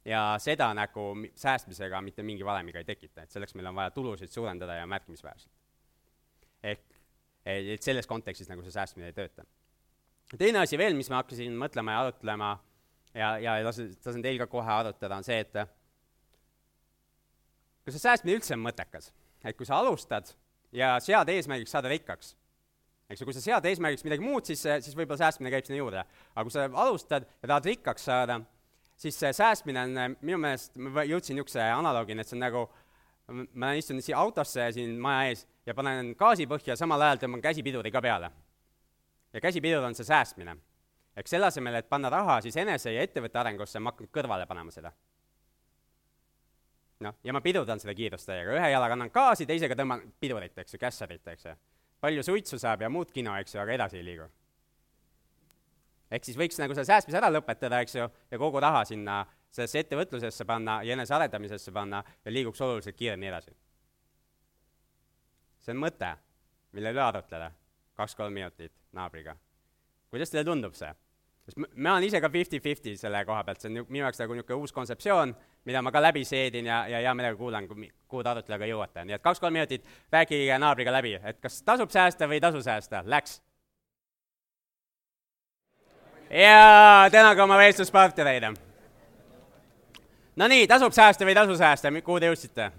[0.05, 4.31] ja seda nagu säästmisega mitte mingi valemiga ei tekita, et selleks meil on vaja tulusid
[4.31, 5.53] suurendada ja märkimisväärselt.
[6.63, 6.97] ehk
[7.45, 9.45] et selles kontekstis nagu see säästmine ei tööta
[10.37, 12.49] teine asi veel, mis ma hakkasin mõtlema ja arutlema
[13.15, 15.55] ja, ja lasen, lasen teil ka kohe arutada, on see, et
[17.85, 19.11] kas see säästmine üldse on mõttekas.
[19.43, 20.33] et kui sa alustad
[20.75, 22.35] ja sead eesmärgiks saada rikkaks,
[23.09, 26.03] eks ju, kui sa sead eesmärgiks midagi muud, siis, siis võib-olla säästmine käib sinna juurde.
[26.35, 28.41] aga kui sa alustad ja tahad rikkaks saada,
[28.99, 32.67] siis see säästmine on minu meelest, ma jõudsin niisuguse analoogini, et see on nagu,
[33.53, 37.91] ma istun siia autosse siin maja ees ja panen gaasi põhja, samal ajal tõmban käsipiduri
[37.93, 38.29] ka peale
[39.33, 40.57] ja käsipidur on see säästmine.
[41.17, 44.71] eks selle asemel, et panna raha siis enese ja ettevõtte arengusse, ma hakkan kõrvale panema
[44.71, 44.91] seda.
[46.99, 50.73] noh, ja ma pidurdan seda kiirust täiega, ühe jalaga annan gaasi, teisega tõmban pidurit, eks
[50.73, 51.55] ju, kässarit, eks ju.
[52.01, 54.29] palju suitsu saab ja muud kino, eks ju, aga edasi ei liigu.
[56.11, 59.79] ehk siis võiks nagu selle säästmise ära lõpetada, eks ju, ja kogu raha sinna sellesse
[59.79, 63.55] ettevõtlusesse panna ja enesearendamisesse panna ja liiguks oluliselt kiiremini edasi.
[65.59, 66.15] see on mõte,
[66.71, 67.51] mille üle arutleda
[67.99, 69.35] kaks-kolm minutit naabriga.
[70.09, 70.91] kuidas teile tundub see?
[71.49, 74.61] sest ma olen ise ka fifty-fifty selle koha pealt, see on minu jaoks nagu niisugune
[74.61, 75.33] uus kontseptsioon,
[75.65, 79.05] mida ma ka läbi seedin ja, ja hea meelega kuulan, kuhu te arutlusega jõuate.
[79.05, 83.03] nii et kaks-kolm minutit, rääkige naabriga läbi, et kas tasub säästa või ei tasu säästa,
[83.05, 83.39] läks.
[86.29, 88.51] ja tänage oma vestluspartnereid.
[90.39, 92.71] Nonii, tasub säästa või ei tasu säästa, kuhu te jõudsite?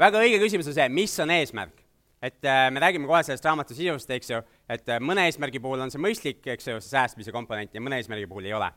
[0.00, 1.86] Väga õige küsimus on see, mis on eesmärk?
[2.20, 5.80] et äh, me räägime kohe sellest raamatu sisust, eks ju, et äh, mõne eesmärgi puhul
[5.80, 8.68] on see mõistlik, eks ju, see säästmise komponent ja mõne eesmärgi puhul ei ole.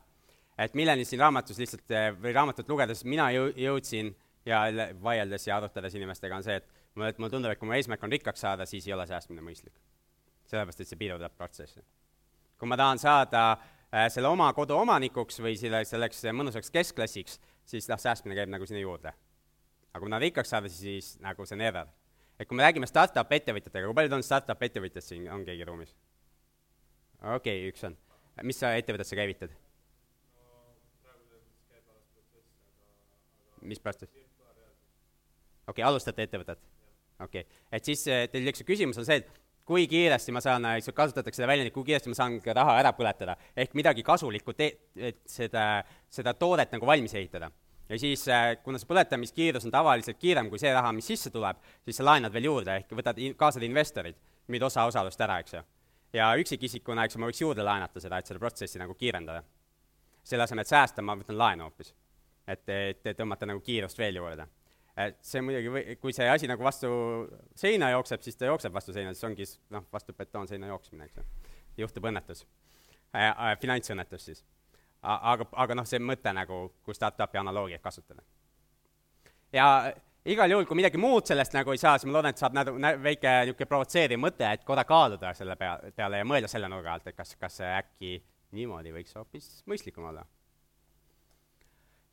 [0.57, 4.13] et milleni siin raamatus lihtsalt äh, või raamatut lugedes mina jõu-, jõudsin
[4.45, 4.62] ja
[5.03, 8.05] vaieldes ja arutades inimestega, on see, et mulle, et mulle tundub, et kui mu eesmärk
[8.05, 9.75] on rikkaks saada, siis ei ole säästmine mõistlik.
[10.47, 11.83] sellepärast, et see pidurdab protsessi.
[12.59, 13.57] kui ma tahan saada
[14.07, 18.79] selle oma kodu omanikuks või selle, selleks mõnusaks keskklassiks, siis noh, säästmine käib nagu sinna
[18.79, 19.13] juurde
[19.93, 21.91] aga kui nad rikkaks saada, siis nagu see on error.
[22.39, 25.93] et kui me räägime startup ettevõtjatega, kui paljud on startup ettevõtjad siin, on keegi ruumis?
[27.21, 27.97] okei okay,, üks on.
[28.41, 29.53] mis sa ettevõtet sa käivitad?
[33.62, 34.12] mis protsess?
[34.12, 34.25] okei
[35.67, 36.60] okay,, alustate ettevõtet?
[37.21, 40.65] okei okay., et siis eh, teil üks küsimus on see, et kui kiiresti ma saan,
[40.89, 45.21] kasutatakse seda väljendit, kui kiiresti ma saan raha ära põletada, ehk midagi kasulikku te-, et
[45.29, 47.53] seda, seda toodet nagu valmis ehitada
[47.93, 51.60] ja siis, äh, kuna see põletamiskiirus on tavaliselt kiirem kui see raha, mis sisse tuleb,
[51.86, 54.17] siis sa laenad veel juurde, ehk võtad, kaasad investorid,
[54.49, 55.62] müüd osa osalust ära, eks ju.
[56.17, 59.43] ja üksikisikuna, eks ju, ma võiks juurde laenata seda, et seda protsessi nagu kiirendada.
[60.23, 61.93] selle asemel, et säästa, ma võtan laenu hoopis.
[62.47, 64.47] et, et, tõmmata nagu kiirust veel juurde.
[64.97, 66.89] et see muidugi või, kui see asi nagu vastu
[67.56, 71.23] seina jookseb, siis ta jookseb vastu seina, siis ongi noh, vastu betoonseina jooksmine, eks ju.
[71.77, 72.45] juhtub õnnetus
[73.15, 74.43] äh,, äh, finantsõnnetus siis
[75.03, 78.23] aga, aga noh, see mõte nagu, kui startup'i analoogiat kasutada.
[79.53, 79.93] ja
[80.25, 82.75] igal juhul, kui midagi muud sellest nagu ei saa, siis ma loodan, et saab nagu
[82.79, 87.09] väike niisugune provotseeriv mõte, et korra kaaluda selle pea, peale ja mõelda selle nurga alt,
[87.11, 88.15] et kas, kas see äkki
[88.55, 90.23] niimoodi võiks hoopis mõistlikum olla.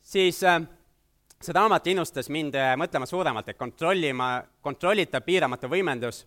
[0.03, 0.61] siis äh,
[1.41, 6.25] see raamat innustas mind äh, mõtlema suuremalt, et kontrollima, kontrollitav piiramatu võimendus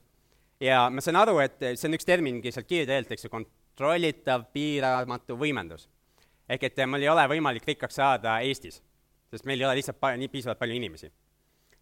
[0.64, 5.36] ja ma saan aru, et see on üks termingi sealt kiirteelt, eks ju, kontrollitav piiramatu
[5.36, 5.90] võimendus
[6.54, 8.80] ehk et mul ei ole võimalik rikkaks saada Eestis,
[9.32, 11.12] sest meil ei ole lihtsalt pa-, nii piisavalt palju inimesi.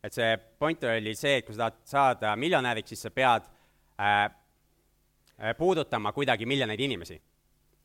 [0.01, 3.45] et see point oli see, et kui sa tahad saada miljonäriks, siis sa pead
[4.01, 4.23] äh,
[5.37, 7.21] äh, puudutama kuidagi miljoneid inimesi.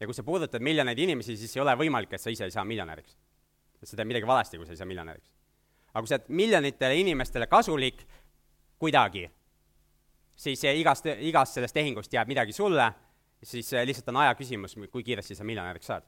[0.00, 2.64] ja kui sa puudutad miljoneid inimesi, siis ei ole võimalik, et sa ise ei saa
[2.64, 3.16] miljonäriks.
[3.82, 5.32] et sa teed midagi valesti, kui sa ei saa miljonäriks.
[5.92, 8.06] aga kui sa oled miljonitele inimestele kasulik
[8.78, 9.26] kuidagi,
[10.36, 12.92] siis igast, igast sellest tehingust jääb midagi sulle,
[13.42, 16.04] siis lihtsalt on aja küsimus, kui kiiresti sa miljonäriks saad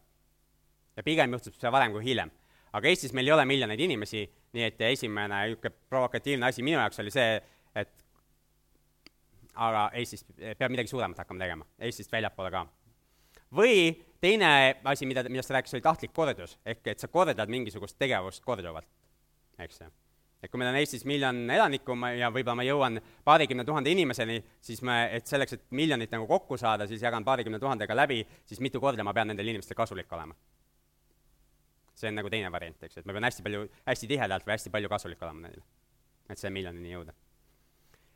[0.98, 2.30] ja pigem juhtub see varem kui hiljem.
[2.72, 7.00] aga Eestis meil ei ole miljoneid inimesi, nii et esimene niisugune provokatiivne asi minu jaoks
[7.00, 7.38] oli see,
[7.80, 7.94] et
[9.68, 12.66] aga Eestis peab midagi suuremat hakkama tegema, Eestist väljapoole ka.
[13.56, 14.50] või teine
[14.84, 18.90] asi, mida, millest ta rääkis, oli tahtlik kordus, ehk et sa kordad mingisugust tegevust korduvalt,
[19.58, 19.90] eks ju
[20.42, 24.84] et kui meil on Eestis miljon elanikku ja võib-olla ma jõuan paarikümne tuhande inimeseni, siis
[24.86, 28.78] me, et selleks, et miljonit nagu kokku saada, siis jagan paarikümne tuhandega läbi, siis mitu
[28.80, 30.36] korda ma pean nendele inimestele kasulik olema
[31.98, 34.72] see on nagu teine variant, eks et ma pean hästi palju, hästi tihedalt või hästi
[34.74, 35.62] palju kasulik olema neile,
[36.30, 37.14] et selle miljonini jõuda.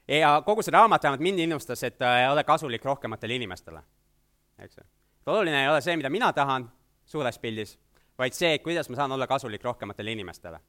[0.08, 3.82] ja kogu see raamat vähemalt mind innustas, et äh, ole kasulik rohkematele inimestele,
[4.58, 4.86] eks ju.
[5.34, 6.68] oluline ei ole see, mida mina tahan
[7.04, 7.76] suures pildis,
[8.18, 10.60] vaid see, kuidas ma saan olla kasulik rohkematele inimestele.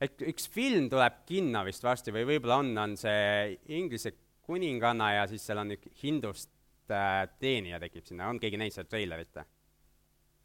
[0.00, 4.14] et üks film tuleb kinno vist varsti või võib-olla on, on see Inglise
[4.46, 6.50] kuninganna ja siis seal on üks hindust
[6.94, 9.50] äh, teenija tekib sinna, on keegi näinud seda treilerit või?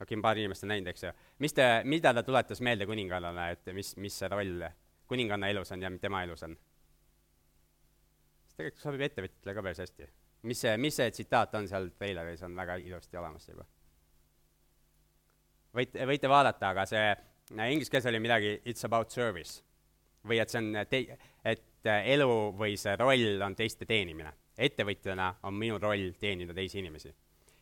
[0.04, 1.12] Okei, paar inimest on näinud, eks ju.
[1.44, 4.64] mis te, mida ta tuletas meelde kuningannale, et mis, mis see roll
[5.10, 6.56] kuninganna elus on ja tema elus on?
[8.54, 10.10] see tegelikult sobib ettevõtjatele ka päris hästi.
[10.50, 13.66] mis see, mis see tsitaat on seal treileris, on väga ilusti olemas juba.
[15.80, 17.06] võite, võite vaadata, aga see
[17.74, 19.64] inglise keeles oli midagi it's about service
[20.28, 24.32] või et see on te-, et elu või see roll on teiste teenimine.
[24.58, 27.14] ettevõtjana on minu roll teenida teisi inimesi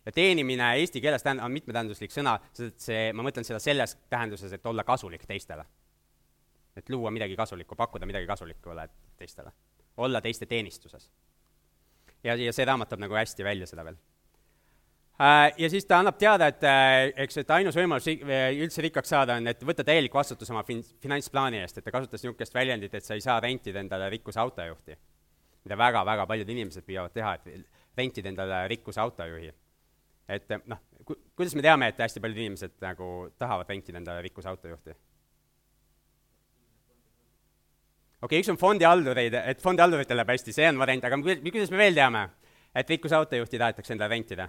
[0.06, 4.66] ja teenimine eesti keeles tähendab, on mitmetähenduslik sõna, see, ma mõtlen seda selles tähenduses, et
[4.66, 5.66] olla kasulik teistele.
[6.76, 8.70] et luua midagi kasulikku, pakkuda midagi kasulikku
[9.18, 9.52] teistele.
[9.98, 11.12] olla teiste teenistuses.
[12.24, 13.98] ja, ja see raamat toob nagu hästi välja seda veel.
[15.22, 19.36] Äh, ja siis ta annab teada, et äh, eks, et ainus võimalus üldse rikkaks saada
[19.38, 23.06] on, et võtta täielik vastutus oma fin-, finantsplaani eest, et ta kasutas niisugust väljendit, et
[23.06, 24.98] sa ei saa rentida endale rikkuse autojuhti.
[25.64, 29.52] mida väga-väga paljud inimesed püüavad teha, et rentida endale rikkuse autojuhi
[30.32, 33.08] et noh, ku-, kuidas me teame, et hästi paljud inimesed nagu
[33.42, 34.96] tahavad rentida endale rikkuse autojuhti?
[38.22, 41.82] okei okay,, üks on fondihaldureid, et fondihaldurit läheb hästi, see on variant, aga kuidas me
[41.82, 42.28] veel teame,
[42.78, 44.48] et rikkuse autojuhti tahetakse endale rentida?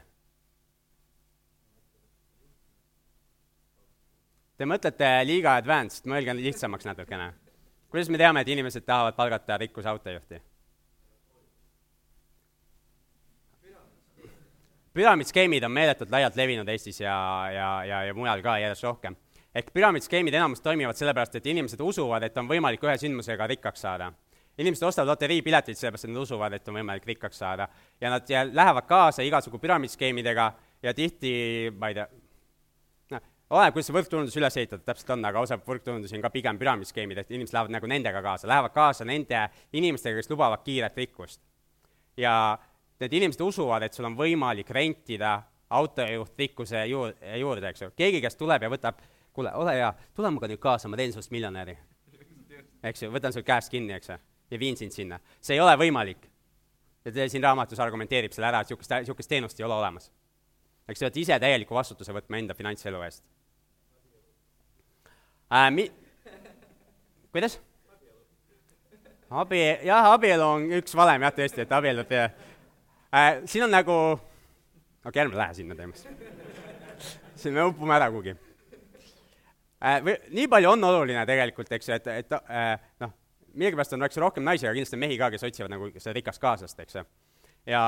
[4.61, 7.33] Te mõtlete liiga advanced, mõelge lihtsamaks natukene.
[7.91, 10.39] kuidas me teame, et inimesed tahavad palgata rikkuse autojuhti?
[14.95, 17.17] Püramiidskeemid on meeletult laialt levinud Eestis ja,
[17.53, 19.17] ja, ja, ja mujal ka järjest rohkem.
[19.55, 24.13] ehk püramiidskeemid enamus toimivad sellepärast, et inimesed usuvad, et on võimalik ühe sündmusega rikkaks saada.
[24.59, 27.69] inimesed ostavad loteriipileteid sellepärast, et nad usuvad, et on võimalik rikkaks saada.
[28.01, 30.53] ja nad ja lähevad kaasa igasugu püramiidskeemidega
[30.83, 32.09] ja tihti, ma ei tea,
[33.11, 36.59] noh, oleneb, kuidas see võrkturundus üles ehitatud täpselt on, aga osa võrkturundusi on ka pigem
[36.59, 41.41] püramiidskeemid, et inimesed lähevad nagu nendega kaasa, lähevad kaasa nende inimestega, kes lubavad kiiret rikkust.
[42.17, 42.59] ja
[43.03, 45.37] need inimesed usuvad, et sul on võimalik rentida
[45.73, 47.91] autojuht rikkuse juur-, juurde, eks ju.
[47.97, 49.01] keegi, kes tuleb ja võtab,
[49.33, 51.77] kuule, ole hea, tule minuga nüüd kaasa, ma teen sinust miljonäri.
[52.83, 54.19] eks ju, võtan sul käest kinni, eks ju,
[54.53, 55.21] ja viin sind sinna.
[55.41, 56.29] see ei ole võimalik.
[57.05, 60.11] ja siin raamatus argumenteerib selle ära, et niisugust, niisugust teenust ei ole olemas.
[60.89, 63.25] eks te peate ise täieliku vastutuse võtma enda finantselu eest
[65.53, 65.71] äh,.
[65.71, 65.91] Mi-,
[67.33, 67.61] kuidas?
[69.31, 72.11] abi, jah, abielu on üks valem jah, tõesti, et abiellud
[73.15, 73.43] äh,.
[73.45, 76.09] siin on nagu, okei okay,, ärme lähe sinna teemasse.
[77.37, 78.37] siin me upume ära kuhugi.
[79.81, 82.73] äh, või nii palju on oluline tegelikult, eks ju, et, et äh,
[83.03, 83.13] noh,
[83.55, 86.43] millegipärast on, eks ju, rohkem naisi, aga kindlasti mehi ka, kes otsivad nagu seda rikast
[86.43, 87.07] kaaslast, eks ju.
[87.73, 87.85] ja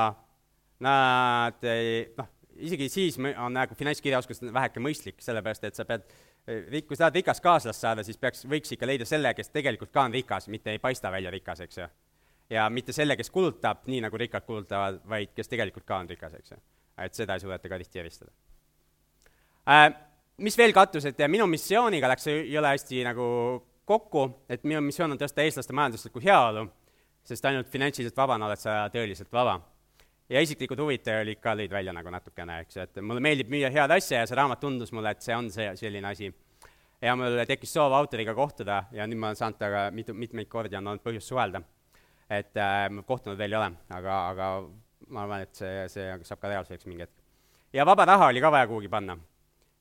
[0.83, 6.05] nad ei, noh, isegi siis on nagu finantskirjaoskus väheke mõistlik, sellepärast et sa pead,
[6.45, 10.05] kui sa tahad rikast kaaslast saada, siis peaks, võiks ikka leida selle, kes tegelikult ka
[10.07, 11.87] on rikas, mitte ei paista välja rikas, eks ju.
[12.49, 16.33] Ja mitte selle, kes kulutab nii, nagu rikkad kulutavad, vaid kes tegelikult ka on rikas,
[16.39, 16.57] eks ju.
[17.05, 18.31] et seda ei suudeta ka tihti eristada
[19.69, 19.93] äh,.
[20.37, 23.25] Mis veel kattus, et minu missiooniga läks jõle hästi nagu
[23.87, 26.65] kokku, et minu missioon on tõsta eestlaste majanduslikku heaolu,
[27.23, 29.55] sest ainult finantsiliselt vabana oled sa tõeliselt vaba
[30.29, 33.69] ja isiklikud huvid olid ka, lõid välja nagu natukene, eks ju, et mulle meeldib müüa
[33.73, 36.31] head asja ja see raamat tundus mulle, et see on see, selline asi.
[37.01, 40.77] ja mul tekkis soov autoriga kohtuda ja nüüd ma olen saanud temaga mitu, mitmeid kordi
[40.79, 41.61] on olnud põhjust suhelda.
[42.29, 44.49] Et äh, kohtunud veel ei ole, aga, aga
[45.13, 47.13] ma arvan, et see, see saab ka reaalsuseks mingi hetk.
[47.73, 49.17] ja vaba raha oli ka vaja kuhugi panna.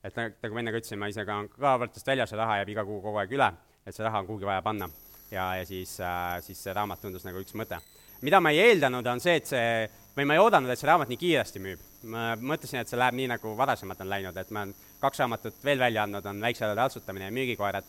[0.05, 2.75] et nagu ma enne ka ütlesin, ma ise ka, ka võrdlust väljas ja raha jääb
[2.75, 3.51] iga kuu kogu aeg üle,
[3.87, 4.89] et see raha on kuhugi vaja panna.
[5.31, 7.81] ja, ja siis äh,, siis see raamat tundus nagu üks mõte.
[8.23, 9.69] mida ma ei eeldanud, on see, et see
[10.17, 11.91] või ma ei oodanud, et see raamat nii kiiresti müüb.
[12.13, 15.65] ma mõtlesin, et see läheb nii, nagu varasemalt on läinud, et ma olen kaks raamatut
[15.65, 17.89] veel välja andnud, on Väikse hääle taltsutamine ja Müügikoerad.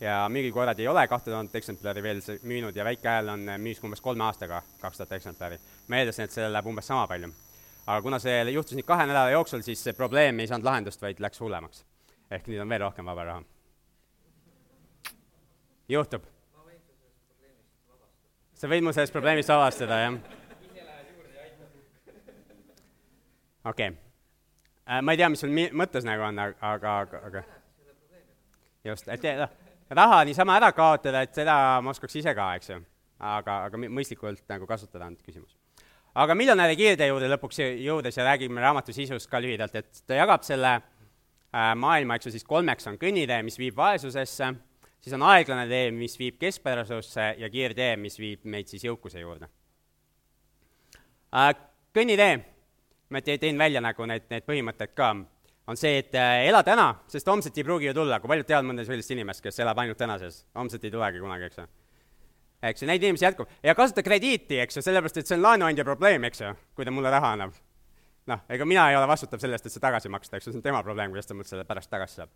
[0.00, 4.00] Ja Müügikoerad ei ole kahte tuhandet eksemplari veel müünud ja Väike hääl on, müüs umbes
[4.00, 5.58] kolme aastaga kaks tuhat eksemplari.
[5.88, 7.32] ma eeldasin, et sellel läheb umbes sama palju.
[7.86, 11.20] aga kuna see juhtus nüüd kahe nädala jooksul, siis see probleem ei saanud lahendust, vaid
[11.20, 11.84] läks hullemaks.
[12.30, 13.42] ehk nüüd on veel rohkem vaba raha.
[15.88, 16.26] juhtub.
[18.54, 20.38] sa võid mu sellest probleemist vabastada, jah
[23.64, 23.98] okei okay.
[24.88, 25.02] äh,.
[25.02, 27.42] ma ei tea, mis sul mi-, mõttes nagu on, aga, aga, aga
[28.84, 32.78] just, et noh, raha niisama ära kaotada, et seda ma oskaks ise ka, eks ju.
[33.18, 35.56] aga, aga mõistlikult nagu kasutada on küsimus.
[36.14, 40.42] aga miljonäri kiirtee juurde lõpuks jõudes ja räägime raamatu sisust ka lühidalt, et ta jagab
[40.42, 44.52] selle äh, maailma, eks ju, siis kolmeks on kõnnitee, mis viib vaesusesse,
[45.00, 49.48] siis on aeglane tee, mis viib keskpärasusse ja kiirtee, mis viib meid siis jõukuse juurde
[51.34, 51.52] äh,.
[51.94, 52.38] kõnnitee
[53.10, 55.12] ma tõin välja nagu need, need põhimõtted ka,
[55.68, 58.66] on see, et äh, ela täna, sest homset ei pruugi ju tulla, kui paljud teavad
[58.70, 61.66] mõnda sellist inimest, kes elab ainult tänases, homset ei tulegi kunagi, eks ju.
[62.70, 65.84] eks ju, neid inimesi jätkub ja kasuta krediiti, eks ju, sellepärast et see on laenuandja
[65.84, 67.52] probleem, eks ju, kui ta mulle raha annab.
[68.32, 70.64] noh, ega mina ei ole vastutav sellest, et see tagasi maksta, eks ju, see on
[70.64, 72.32] tema probleem, kuidas ta mult selle pärast tagasi saab.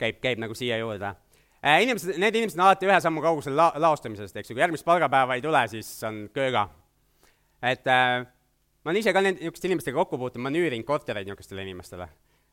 [0.00, 1.82] käib, käib nagu siia juurde äh,.
[1.84, 5.36] inimesed, need inimesed on alati ühe sammu kaugusel la-, laostamisest, eks ju, kui järgmist palgapäeva
[5.36, 6.70] ei tule, siis on kööga.
[7.60, 8.24] et äh,
[8.80, 12.08] ma olen ise ka niisuguste inimestega kokku puutunud, ma nüürin kortereid niisugustele inimestele.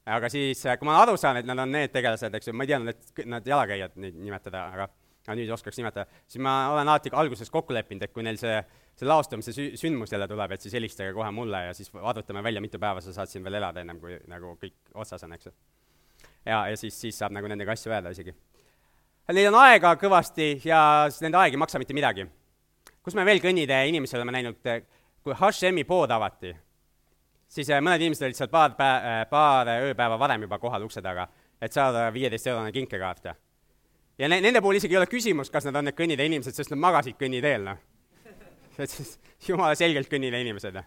[0.07, 2.65] Aga siis, äh, kui ma aru saan, et nad on need tegelased, eks ju, ma
[2.65, 4.87] ei teadnud, et nad jalakäijad neid nimetada, aga
[5.27, 8.55] aga nüüd oskaks nimetada, siis ma olen alati alguses kokku leppinud, et kui neil see,
[8.95, 12.63] see laostamise sü-, sündmus jälle tuleb, et siis helistage kohe mulle ja siis arvutame välja,
[12.63, 15.53] mitu päeva sa saad siin veel elada, ennem kui nagu kõik otsas on, eks ju.
[16.45, 18.31] ja, ja siis, siis saab nagu nendega asju öelda isegi.
[19.27, 20.79] Neil on aega kõvasti ja
[21.19, 22.23] nende aeg ei maksa mitte midagi.
[23.03, 24.63] kus me veel kõnnitee inimesi oleme näinud,
[25.23, 26.55] kui HM-i pood avati,
[27.47, 31.01] siis äh, mõned inimesed olid seal paar pä-, äh, paar ööpäeva varem juba kohal ukse
[31.01, 31.27] taga,
[31.61, 33.25] et saada viieteist-eurone kinkekaart.
[34.17, 36.73] ja ne-, nende puhul isegi ei ole küsimust, kas nad on need kõnnitee inimesed, sest
[36.73, 37.81] nad magasid kõnniteel, noh.
[38.77, 40.79] et siis jumala selgelt kõnnitee inimesed.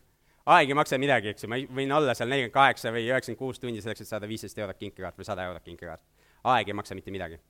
[0.46, 3.61] aeg ei maksa midagi, eks ju, ma võin olla seal nelikümmend kaheksa või üheksakümmend kuus
[3.61, 6.03] tundi selleks, et saada viisteist eurot kinkekaart või sada eurot kinkekaart.
[6.44, 7.40] aeg ei maksa mitte midagi.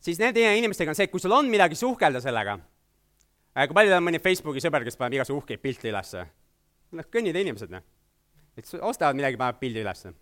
[0.00, 2.58] siis nende inimestega on see, et kui sul on midagi suhkelda sellega,
[3.54, 6.24] Äh, kui palju on mõni Facebooki sõber, kes paneb igasugu uhkeid pilte ülesse?
[6.94, 7.82] noh, kõnnid inimesed, noh.
[8.56, 10.14] Et ostavad midagi, panevad pildi ülesse.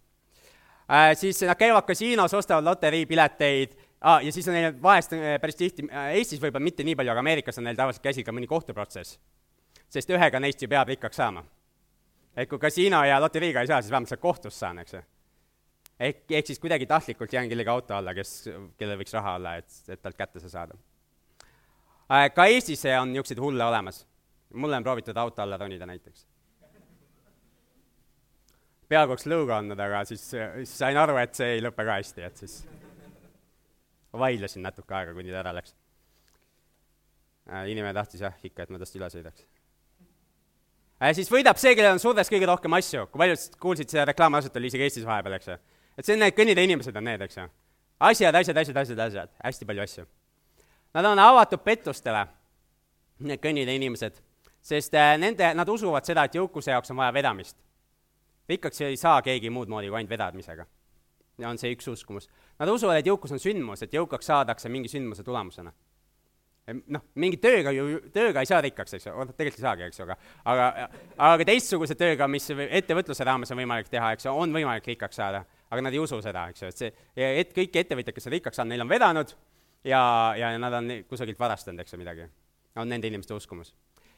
[0.92, 5.56] Äh, siis nad käivad kasiinos, ostavad loteriipileteid ah,, ja siis on neil vahest äh, päris
[5.56, 9.18] tihti, Eestis võib-olla mitte nii palju, aga Ameerikas on neil tavaliselt käsil ka mõni kohtuprotsess.
[9.92, 11.44] sest ühega neist ju peab rikkaks saama.
[12.36, 15.02] et kui kasiino ja loteriiga ei saa, siis vähemalt sa kohtust saan, eks ju.
[16.00, 19.84] ehk, ehk siis kuidagi tahtlikult jään kellegi auto alla, kes, kellel võiks raha olla, et,
[19.88, 20.74] et talt kätte see saada
[22.12, 24.06] Äh, ka Eestis on niisuguseid hulle olemas.
[24.54, 26.26] mulle on proovitud auto alla ronida näiteks.
[28.92, 32.26] Peaaegu oleks lõuga andnud, aga siis, siis sain aru, et see ei lõpe ka hästi,
[32.28, 32.60] et siis
[34.12, 35.74] vaidlesin natuke aega, kuni ta ära läks.
[37.50, 39.46] Äh, inimene tahtis jah, ikka, et ma tast üle sõidaks.
[41.02, 44.56] Äh, siis võidab see, kellel on surves kõige rohkem asju, kui paljud kuulsid, seda reklaamiasut
[44.60, 45.56] oli isegi Eestis vahepeal, eks ju.
[45.96, 47.48] et see on need kõnnitee inimesed on need, eks ju.
[48.12, 50.06] asjad, asjad, asjad, asjad, asjad, hästi palju asju
[50.92, 52.26] Nad on avatud pettustele,
[53.24, 54.18] need kõnnitee inimesed,
[54.62, 57.56] sest äh, nende, nad usuvad seda, et jõukuse jaoks on vaja vedamist.
[58.48, 60.66] Rikkaks ei saa keegi muud moodi kui ainult vedamisega.
[61.38, 62.28] ja on see üks uskumus.
[62.60, 65.72] Nad usuvad, et jõukus on sündmus, et jõukaks saadakse mingi sündmuse tulemusena.
[66.86, 70.04] noh, mingi tööga ju, tööga ei saa rikkaks, eks ju, tegelikult ei saagi, eks ju,
[70.06, 70.16] aga
[70.52, 70.88] aga,
[71.30, 75.44] aga teistsuguse tööga, mis ettevõtluse raames on võimalik teha, eks ju, on võimalik rikkaks saada.
[75.70, 78.60] aga nad ei usu seda, eks ju, et see, et kõik ettevõtjad, kes on rikkaks
[78.60, 79.34] saanud, neil on vedanud
[79.84, 80.02] ja,
[80.38, 82.28] ja nad on kusagilt varastanud, eks ju, midagi.
[82.76, 83.74] on nende inimeste uskumus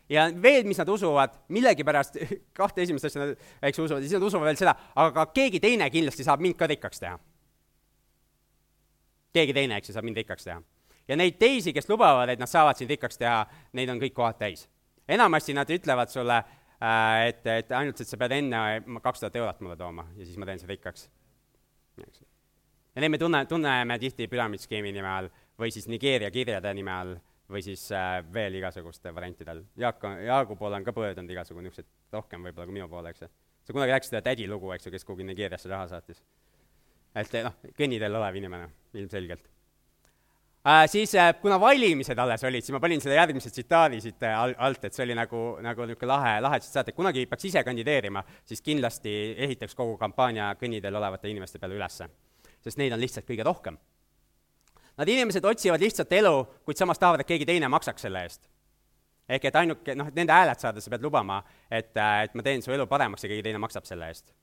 [0.09, 2.19] ja veel, mis nad usuvad, millegipärast
[2.59, 5.89] kahte esimest asja nad, eks usuvad, ja siis nad usuvad veel seda, aga keegi teine
[5.93, 7.19] kindlasti saab mind ka rikkaks teha.
[9.35, 10.61] keegi teine, eks ju, saab mind rikkaks teha.
[11.09, 13.41] ja neid teisi, kes lubavad, et nad saavad sind rikkaks teha,
[13.73, 14.69] neid on kõik kohad täis.
[15.09, 18.65] enamasti nad ütlevad sulle äh,, et, et ainult, et sa pead enne
[19.03, 21.09] kaks tuhat eurot mulle tooma ja siis ma teen su rikkaks.
[21.97, 27.17] ja neid me tunne, tunneme tihti püramiidskeemi nime all või siis Nigeeria kirjade nime all
[27.51, 29.63] või siis äh, veel igasuguste variantidel.
[29.77, 33.27] Jaak on, Jaagu poole on ka pöördunud igasugu niisugused, rohkem võib-olla kui minu poole, eks
[33.27, 33.29] ju.
[33.65, 36.23] sa kunagi rääkisid seda tädi lugu, eks ju, kes kuhugi Nigeeriasse raha saatis.
[37.15, 39.51] et noh, kõnniteel olev inimene, ilmselgelt
[40.67, 40.89] äh,.
[40.89, 44.57] Siis äh, kuna valimised alles olid, siis ma panin selle järgmise tsitaadi siit äh, al-,
[44.59, 48.25] alt, et see oli nagu, nagu niisugune lahe, lahe tsitaat, et kunagi peaks ise kandideerima,
[48.45, 52.09] siis kindlasti ehitaks kogu kampaania kõnniteel olevate inimeste peale ülesse.
[52.65, 53.77] sest neid on lihtsalt kõige rohkem
[54.97, 58.49] Nad inimesed otsivad lihtsalt elu, kuid samas tahavad, et keegi teine maksaks selle eest.
[59.29, 61.39] ehk et ainuke, noh, et nende hääled saada, sa pead lubama,
[61.71, 64.35] et, äh, et ma teen su elu paremaks ja keegi teine maksab selle eest.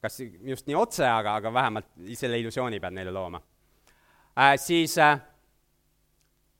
[0.00, 3.40] kas just nii otse, aga, aga vähemalt selle illusiooni pead neile looma
[4.38, 4.54] äh,.
[4.56, 5.18] Siis äh,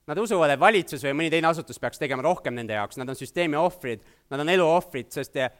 [0.07, 3.17] nad usuvad, et valitsus või mõni teine asutus peaks tegema rohkem nende jaoks, nad on
[3.17, 5.51] süsteemi ohvrid, nad on elu ohvrid, sest äh,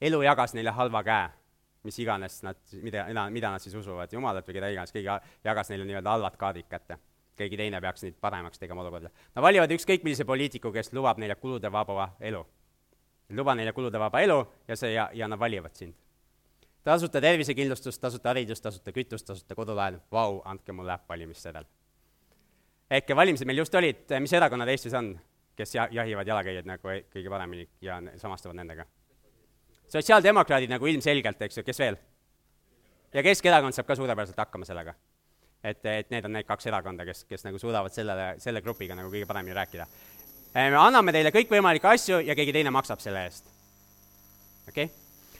[0.00, 1.26] elu jagas neile halva käe
[1.86, 5.08] mis iganes nad, mida, mida nad siis usuvad, jumalat või keda iganes, keegi
[5.44, 6.98] jagas neile nii-öelda halvad kaardid kätte.
[7.36, 9.10] keegi teine peaks neid paremaks tegema olukorda.
[9.34, 12.46] Nad valivad ükskõik millise poliitiku, kes lubab neile kulude vaba elu.
[13.30, 15.94] luba neile kulude vaba elu ja see, ja, ja nad valivad sind.
[16.84, 21.64] tasuta tervisekindlustust, tasuta haridust, tasuta kütust, tasuta kodulaen, vau, andke mulle valimissedel.
[22.90, 25.18] ehk valimised meil just olid, mis erakonnad Eestis on,
[25.56, 28.86] kes ja-, jahivad jalakäijaid nagu kõige paremini ja samastuvad nendega?
[29.92, 31.98] Sotsiaaldemokraadid nagu ilmselgelt, eks ju, kes veel?
[33.14, 34.94] ja Keskerakond saab ka suurepäraselt hakkama sellega.
[35.64, 39.10] et, et need on need kaks erakonda, kes, kes nagu suudavad sellele, selle grupiga nagu
[39.10, 39.86] kõige paremini rääkida.
[40.54, 43.50] me anname teile kõikvõimalikke asju ja keegi teine maksab selle eest.
[44.68, 44.94] okei okay??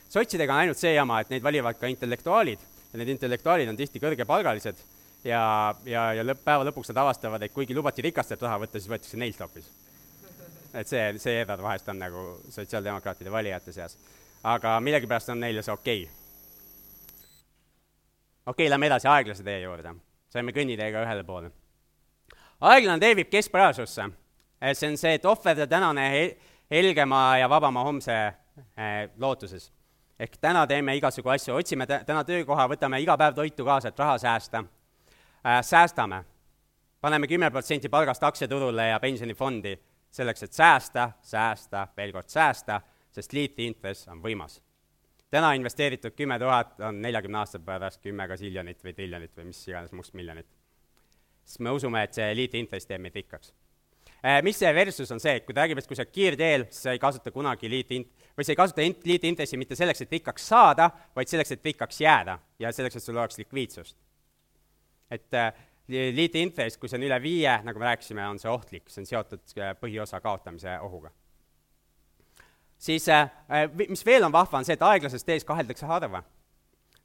[0.08, 2.60] sotsidega on ainult see jama, et neid valivad ka intellektuaalid
[2.92, 4.78] ja need intellektuaalid on tihti kõrgepalgalised
[5.26, 5.42] ja,
[5.84, 9.18] ja, ja lõpp, päeva lõpuks nad avastavad, et kuigi lubati rikastelt raha võtta, siis võetakse
[9.20, 9.66] neilt hoopis.
[10.74, 13.98] et see, see error vahest on nagu sotsiaaldemokraatide valijate seas
[14.46, 16.14] aga millegipärast on neile see okei okay..
[18.46, 19.94] okei okay,, lähme edasi aeglase tee juurde.
[20.30, 21.50] saime kõnniteega ühele poole.
[22.60, 24.08] aeglane tee viib keskpärasusse.
[24.72, 26.06] see on see, et ohverda tänane
[26.70, 29.72] helgema ja vabama homse eh, lootuses.
[30.18, 34.18] ehk täna teeme igasugu asju, otsime täna töökoha, võtame iga päev toitu kaasa, et raha
[34.18, 34.64] säästa
[35.42, 35.62] äh,.
[35.62, 36.24] säästame,
[37.00, 39.78] paneme kümme protsenti palgast aktsiaturule ja pensionifondi
[40.10, 42.80] selleks, et säästa, säästa, veel kord säästa
[43.16, 44.60] sest liitintress on võimas.
[45.30, 49.92] täna investeeritud kümme tuhat on neljakümne aasta pärast kümme kasiljonit või triljonit või mis iganes
[49.92, 50.48] mustmiljonit.
[51.44, 53.52] sest me usume, et see liitintress teeb meid rikkaks.
[54.24, 56.66] Äh, mis see versus on see, et kui ta räägib, et kui sa oled kiirteel,
[56.70, 60.16] siis sa ei kasuta kunagi liitint-, või sa ei kasuta int-, liitintressi mitte selleks, et
[60.16, 63.96] rikkaks saada, vaid selleks, et rikkaks jääda ja selleks, et sul oleks likviidsust.
[65.10, 65.52] et äh,
[65.88, 69.54] liitintress, kui see on üle viie, nagu me rääkisime, on see ohtlik, see on seotud
[69.60, 71.12] äh, põhiosa kaotamise ohuga
[72.78, 76.22] siis äh, äh mis veel on vahva, on see, et aeglases tees kaheldakse harva.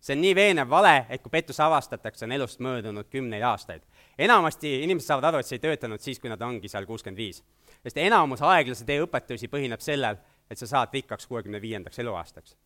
[0.01, 3.81] see on nii veenev vale, et kui pettus avastatakse, on elust möödunud kümneid aastaid.
[4.17, 7.43] enamasti inimesed saavad aru, et see ei töötanud siis, kui nad ongi seal kuuskümmend viis.
[7.83, 10.17] sest enamus aeglase tee õpetusi põhineb sellel,
[10.49, 12.57] et sa saad rikkaks kuuekümne viiendaks eluaastaks.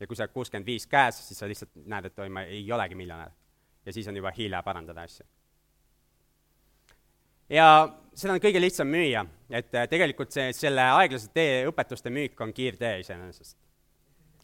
[0.00, 2.72] ja kui sa oled kuuskümmend viis käes, siis sa lihtsalt näed, et oi, ma ei
[2.72, 3.30] olegi miljonär.
[3.86, 5.26] ja siis on juba hilja parandada asju
[7.52, 7.68] ja
[8.18, 12.52] seda on kõige lihtsam müüa, et äh, tegelikult see, selle aeglase tee õpetuste müük on
[12.54, 13.56] kiirtee iseenesest.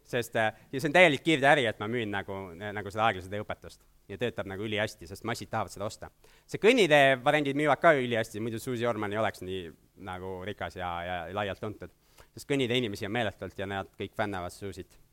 [0.04, 3.42] sest, äh, ja see on täielik kiirteäri, et ma müün nagu, nagu seda aeglase tee
[3.42, 3.80] õpetust.
[4.08, 6.10] ja töötab nagu ülihästi, sest massid tahavad seda osta.
[6.46, 9.70] see kõnnitee variandid müüvad ka ülihästi, muidu Susi Orman ei oleks nii
[10.04, 11.90] nagu rikas ja, ja laialt tuntud.
[12.34, 15.03] sest kõnnitee inimesi on meeletult ja nad kõik fännavad Äh,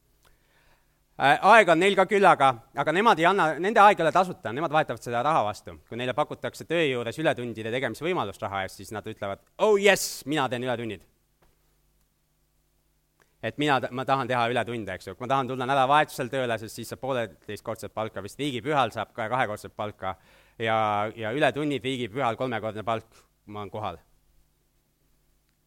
[1.20, 4.72] aega on neil ka küllaga, aga nemad ei anna, nende aeg ei ole tasuta, nemad
[4.74, 5.78] vahetavad seda raha vastu.
[5.88, 10.24] kui neile pakutakse töö juures ületundide tegemise võimalust raha eest, siis nad ütlevad, oh yes,
[10.26, 11.02] mina teen ületunnid.
[13.44, 16.76] et mina, ma tahan teha ületunde, eks ju, kui ma tahan tulla nädalavahetusel tööle, sest
[16.76, 20.16] siis saab pooleteistkordset palka, vist riigipühal saab ka kahekordset palka
[20.60, 23.10] ja, ja ületunnid riigipühal kolmekordne palk,
[23.46, 23.98] ma olen kohal.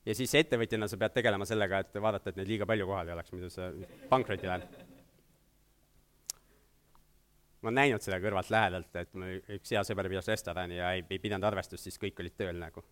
[0.06, 3.18] ja siis ettevõtjana sa pead tegelema sellega, et vaadata, et neid liiga palju kohal ei
[3.18, 3.70] oleks, muidu sa
[4.10, 4.93] pankrotti lähed
[7.64, 11.04] ma olen näinud seda kõrvalt lähedalt, et mul üks hea sõber pidas restorani ja ei,
[11.08, 12.84] ei pidanud arvestust, siis kõik olid tööl nagu.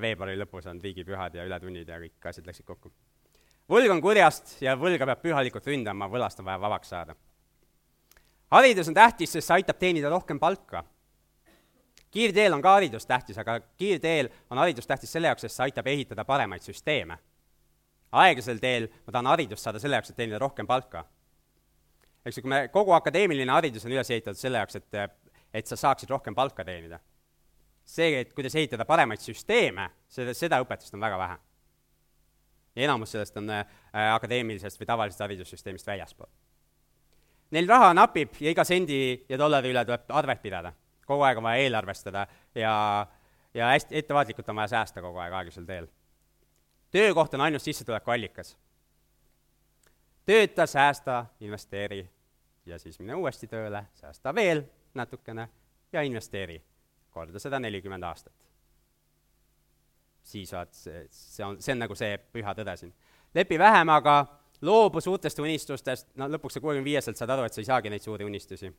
[0.00, 2.92] veebruari lõpus on riigipühad ja ületunnid ja kõik asjad läksid kokku.
[3.68, 7.14] võlg on kurjast ja võlga peab pühalikult ründama, võlast on vaja vabaks saada.
[8.50, 10.84] haridus on tähtis, sest see aitab teenida rohkem palka.
[12.10, 15.86] kiirteel on ka haridus tähtis, aga kiirteel on haridus tähtis selle jaoks, sest see aitab
[15.86, 17.18] ehitada paremaid süsteeme.
[18.12, 21.04] aeglasel teel ma tahan haridust saada selle jaoks, et teenida rohkem palka.
[22.24, 25.20] Eks ju, kui me, kogu akadeemiline haridus on üles ehitatud selle jaoks, et,
[25.54, 27.00] et sa saaksid rohkem palka teenida.
[27.84, 31.38] see, et kuidas ehitada paremaid süsteeme, seda, seda õpetust on väga vähe.
[32.76, 33.66] ja enamus sellest on äh,
[34.14, 36.30] akadeemilisest või tavalisest haridussüsteemist väljaspool
[37.50, 38.98] Neil raha napib ja iga sendi
[39.28, 40.72] ja dollari üle tuleb arvet pidada.
[41.06, 42.72] kogu aeg on vaja eelarvestada ja,
[43.54, 45.88] ja hästi ettevaatlikult on vaja säästa kogu aeg aeglasel teel.
[46.90, 48.56] töökoht on ainus sissetulekuallikas.
[50.30, 52.04] Tööta, säästa, investeeri
[52.66, 54.62] ja siis mine uuesti tööle, säästa veel
[54.94, 55.48] natukene
[55.92, 56.62] ja investeeri.
[57.10, 58.34] korda seda nelikümmend aastat.
[60.22, 60.74] siis oled,
[61.10, 62.94] see on, see on nagu see püha tõde siin.
[63.34, 64.26] lepi vähemaga
[64.60, 68.02] loobu suurtest unistustest, no lõpuks sa kuuekümne viieselt saad aru, et sa ei saagi neid
[68.02, 68.72] suuri unistusi.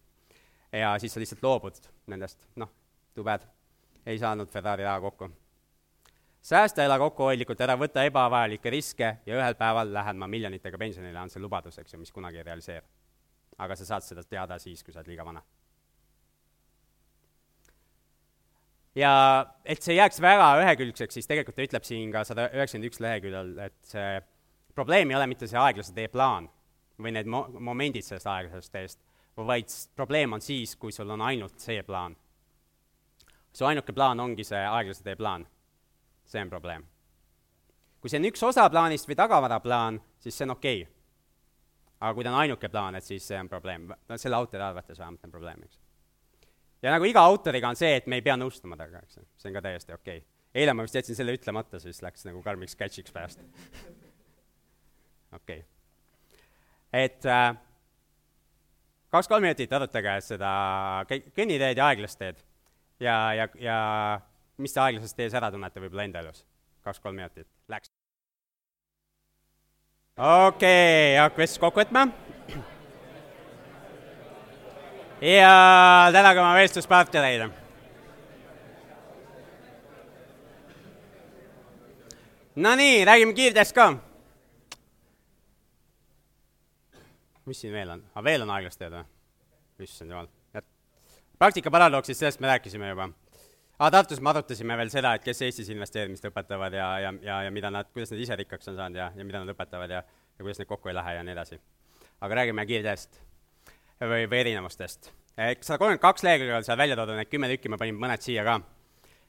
[0.71, 2.71] ja siis sa lihtsalt loobud nendest, noh,
[3.13, 3.41] too bad.
[4.05, 5.29] ei saanud Ferrari raha kokku.
[6.41, 11.29] Säästa, ela kokkuhoidlikult, ära võta ebavajalikke riske ja ühel päeval lähen ma miljonitega pensionile, on
[11.29, 12.85] see lubadus, eks ju, mis kunagi ei realiseeru.
[13.61, 15.41] aga sa saad seda teada siis, kui sa oled liiga vana.
[18.95, 19.11] ja
[19.65, 23.53] et see jääks väga ühekülgseks, siis tegelikult ta ütleb siin ka sada üheksakümmend üks leheküljel,
[23.67, 24.21] et see
[24.75, 26.49] probleem ei ole mitte see aeglase tee plaan
[27.01, 28.99] või need mo-, momendid sellest aeglasest teest,
[29.37, 32.15] vaid probleem on siis, kui sul on ainult see plaan.
[33.53, 35.45] su ainuke plaan ongi see aeglase tee plaan.
[36.25, 36.87] See on probleem.
[38.01, 40.93] kui see on üks osa plaanist või tagavaraplaan, siis see on okei okay.
[41.99, 45.25] aga kui ta on ainuke plaan, et siis see on probleem, selle autori arvates vähemalt
[45.25, 45.79] on probleem, eks.
[46.81, 49.57] ja nagu iga autoriga on see, et me ei pea nõustuma temaga, eks, see on
[49.59, 50.29] ka täiesti okei okay.
[50.53, 53.43] eile ma vist jätsin selle ütlemata, siis läks nagu karmiks catch'iks pärast
[55.39, 55.67] okei okay..
[57.05, 57.51] et äh,
[59.11, 60.51] kaks-kolm minutit arutage seda
[61.09, 62.41] kõnniteed ja aeglast teed.
[63.03, 63.77] ja, ja, ja
[64.61, 66.43] mis te aeglases tees ära tunnete võib-olla enda elus?
[66.85, 67.91] kaks-kolm minutit, läks.
[70.17, 72.07] okei okay,, hakka vestlust kokku võtma.
[75.21, 75.55] ja
[76.13, 77.49] tänage oma vestluspartnereid
[82.61, 83.93] Nonii, räägime kiirtest ka
[87.45, 89.03] mis siin veel on, ah, veel on aeglast või?
[89.81, 90.29] issand jumal,
[91.41, 93.09] praktika paradoksist, sellest me rääkisime juba.
[93.81, 97.53] Aa, Tartus me arutasime veel seda, et kes Eestis investeerimist õpetavad ja, ja, ja, ja
[97.53, 100.43] mida nad, kuidas nad ise rikkaks on saanud ja, ja mida nad õpetavad ja, ja
[100.43, 101.57] kuidas need kokku ei lähe ja nii edasi.
[102.21, 103.17] aga räägime kiirteest
[104.01, 105.09] või, või erinevustest.
[105.35, 108.43] sada kolmkümmend kaks lehekülge on seal välja toodud, need kümme tükki, ma panin mõned siia
[108.45, 108.59] ka.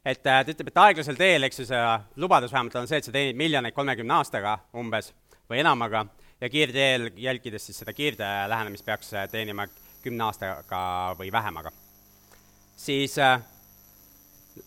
[0.05, 1.83] et äh, ta ütleb, et aeglasel teel, eks ju, see
[2.21, 5.15] lubadus vähemalt on see, et sa teenid miljoneid kolmekümne aastaga umbes
[5.49, 6.05] või enamaga
[6.41, 9.67] ja kiirteel jälgides siis seda kiirtee lähenemist peaks äh, teenima
[10.03, 10.83] kümne aastaga
[11.17, 11.73] või vähemaga.
[12.77, 13.41] siis äh,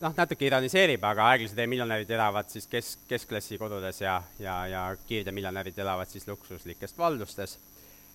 [0.02, 4.84] noh, natuke ironiseerib, aga aeglase tee miljonärid elavad siis kes, keskklassi kodudes ja, ja, ja
[5.08, 7.58] kiirteemiljonärid elavad siis luksuslikest valdustes.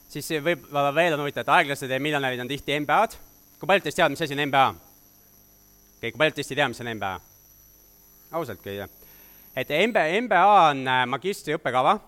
[0.08, 3.18] siis võib-olla veel on huvitav, et aeglase tee miljonärid on tihti MBA-d.
[3.58, 4.78] kui paljud teist teavad, mis asi on okei
[5.98, 7.12] okay,, kui paljud teist ei tea, mis on MBA?
[8.30, 8.88] ausalt, tea.
[9.56, 11.98] et MBA, MBA on äh, magistri õppekava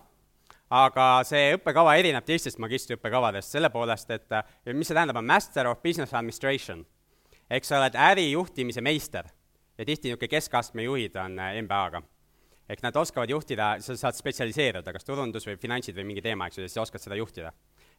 [0.73, 5.83] aga see õppekava erineb teistest magistriõppekavadest selle poolest, et mis see tähendab, on Master of
[5.83, 6.85] Business Administration.
[7.49, 9.27] ehk sa oled ärijuhtimise meister
[9.77, 12.01] ja tihti niisugune keskastme juhid on äh, MBA-ga.
[12.69, 16.57] ehk nad oskavad juhtida, sa saad spetsialiseeruda, kas turundus või finantsid või mingi teema, eks
[16.57, 17.51] ju, siis sa oskad seda juhtida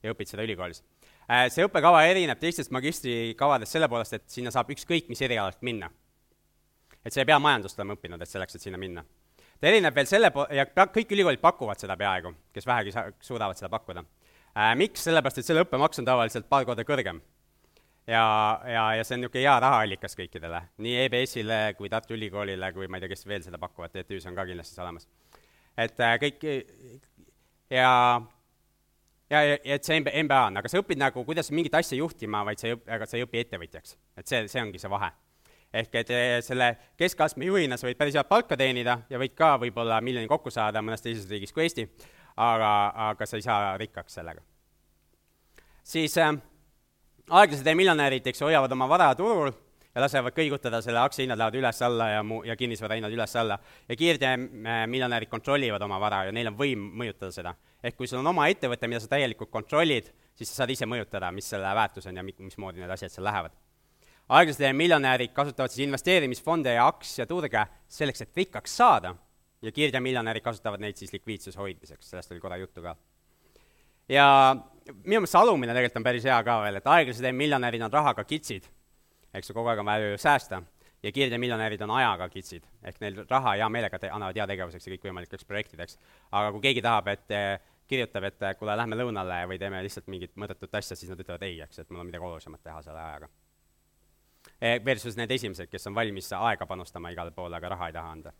[0.02, 0.82] ja õpid seda ülikoolis.
[1.28, 5.90] Äh, see õppekava erineb teistest magistrikavadest selle poolest, et sinna saab ükskõik mis erialalt minna.
[7.04, 9.04] et sa ei pea majandust olema õppinud, et selleks, et sinna minna
[9.64, 13.58] ta erineb veel selle po-, ja kõik ülikoolid pakuvad seda peaaegu, kes vähegi sa-, suudavad
[13.58, 14.74] seda pakkuda äh,.
[14.76, 15.06] Miks?
[15.08, 17.22] sellepärast, et selle õppemaks on tavaliselt paar korda kõrgem.
[18.06, 22.88] Ja, ja, ja see on niisugune hea rahaallikas kõikidele, nii EBS-ile kui Tartu Ülikoolile kui
[22.88, 25.08] ma ei tea, kes veel seda pakuvad, TTÜ-s on ka kindlasti see olemas.
[25.76, 26.48] et äh, kõik
[27.70, 27.90] ja
[29.30, 32.60] ja, ja et see MBA on, aga sa õpid nagu, kuidas mingit asja juhtima, vaid
[32.60, 33.96] sa ei õpi, aga sa ei õpi ettevõtjaks.
[34.18, 35.12] et see, see ongi see vahe
[35.74, 36.68] ehk et eh, selle
[37.00, 40.82] keskastme juhina sa võid päris head palka teenida ja võid ka võib-olla miljoni kokku saada
[40.84, 41.88] mõnes teises riigis kui Eesti,
[42.36, 42.70] aga,
[43.10, 44.42] aga sa ei saa rikkaks sellega.
[45.82, 46.36] siis äh,
[47.30, 49.52] aeglased miljonärid, eks ju, hoiavad oma vara turul
[49.94, 53.58] ja lasevad kõigutada, selle aktsiahinnad lähevad üles-alla ja mu-, ja kinnisvarahinnad üles-alla.
[53.88, 57.54] ja kiirteemiljonärid kontrollivad oma vara ja neil on võim mõjutada seda.
[57.82, 61.30] ehk kui sul on oma ettevõte, mida sa täielikult kontrollid, siis sa saad ise mõjutada,
[61.32, 63.54] mis selle väärtus on ja mi-, mismoodi need asjad seal lähevad
[64.28, 69.14] aeglased miljonärid kasutavad siis investeerimisfonde ja aktsiaturge selleks, et rikkaks saada
[69.62, 72.96] ja kiirteemiljonärid kasutavad neid siis likviidsuse hoidmiseks, sellest oli korra juttu ka.
[74.08, 74.56] ja
[74.92, 78.24] minu meelest see alumine tegelikult on päris hea ka veel, et aeglased miljonärid on rahaga
[78.28, 78.66] kitsid,
[79.34, 80.62] eks ju, kogu aeg on vaja ju säästa,
[81.04, 85.48] ja kiirteemiljonärid on ajaga kitsid, ehk neil raha hea meelega te-, annavad heategevuseks ja kõikvõimalikeks
[85.48, 85.98] projektideks.
[86.32, 87.58] aga kui keegi tahab, et eh,
[87.88, 91.44] kirjutab, et eh, kuule, lähme lõunale või teeme lihtsalt mingit mõttetut asja, siis nad ütlevad
[91.44, 93.28] ei, eks, et mul on midagi olulisemat teha selle ajaga.
[94.60, 98.16] Eh, versus need esimesed, kes on valmis aega panustama igale poole, aga raha ei taha
[98.18, 98.32] anda.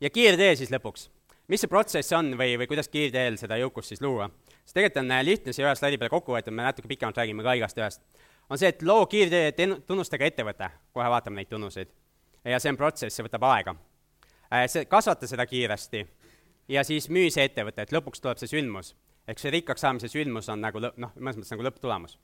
[0.00, 1.10] ja kiirtee siis lõpuks
[1.48, 4.28] mis see protsess on või, või kuidas kiirteel seda jõukust siis luua?
[4.64, 7.42] see tegelikult on äh, lihtne, siia ühe slaidi peale kokku võetud, me natuke pikemalt räägime
[7.42, 8.02] ka igast ühest.
[8.48, 9.52] on see, et loo kiirtee
[9.86, 11.90] tunnustega ettevõte, kohe vaatame neid tunnuseid.
[12.44, 13.76] ja see on protsess, see võtab aega.
[14.52, 16.06] Äh, see, kasvata seda kiiresti
[16.68, 18.94] ja siis müü see ettevõte, et lõpuks tuleb see sündmus.
[19.28, 22.18] ehk see rikkaks saamise sündmus on nagu lõ-, noh, mõnes mõttes nagu lõpptulemus.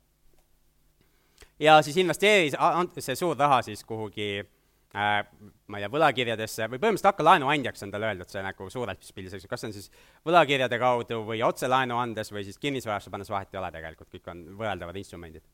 [1.58, 2.54] ja siis investeeri
[3.00, 4.46] see suur raha siis kuhugi äh,
[4.94, 9.44] ma ei tea, võlakirjadesse või põhimõtteliselt hakka laenuandjaks, on talle öeldud see nagu suures pildis,
[9.44, 9.90] kas see on siis
[10.24, 14.30] võlakirjade kaudu või otse laenu andes või siis kinnisvarasse pannes, vahet ei ole tegelikult, kõik
[14.32, 15.44] on võrreldavad instrumendid.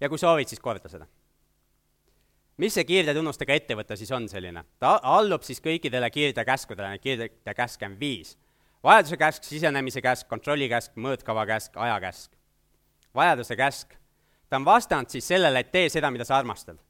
[0.00, 1.06] ja kui soovid, siis korda seda.
[2.56, 4.64] mis see kiirtetunnustega ettevõte siis on selline?
[4.78, 8.38] ta allub siis kõikidele kiirtekäskudele, neid kiirtekäske on viis.
[8.82, 12.32] vajaduse käsk, sisenemise käsk, kontrolli käsk, mõõtkava käsk, ajakäsk.
[13.14, 13.94] vajaduse käsk,
[14.48, 16.80] ta on vastand siis sellele, et tee seda, mida sa armastad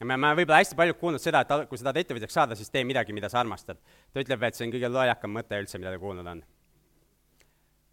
[0.00, 2.72] ja me oleme võib-olla hästi palju kuulnud seda, et kui sa tahad ettevõtjaks saada, siis
[2.72, 3.78] tee midagi, mida sa armastad.
[4.12, 6.42] ta ütleb, et see on kõige loojakam mõte üldse, mida ta kuulnud on.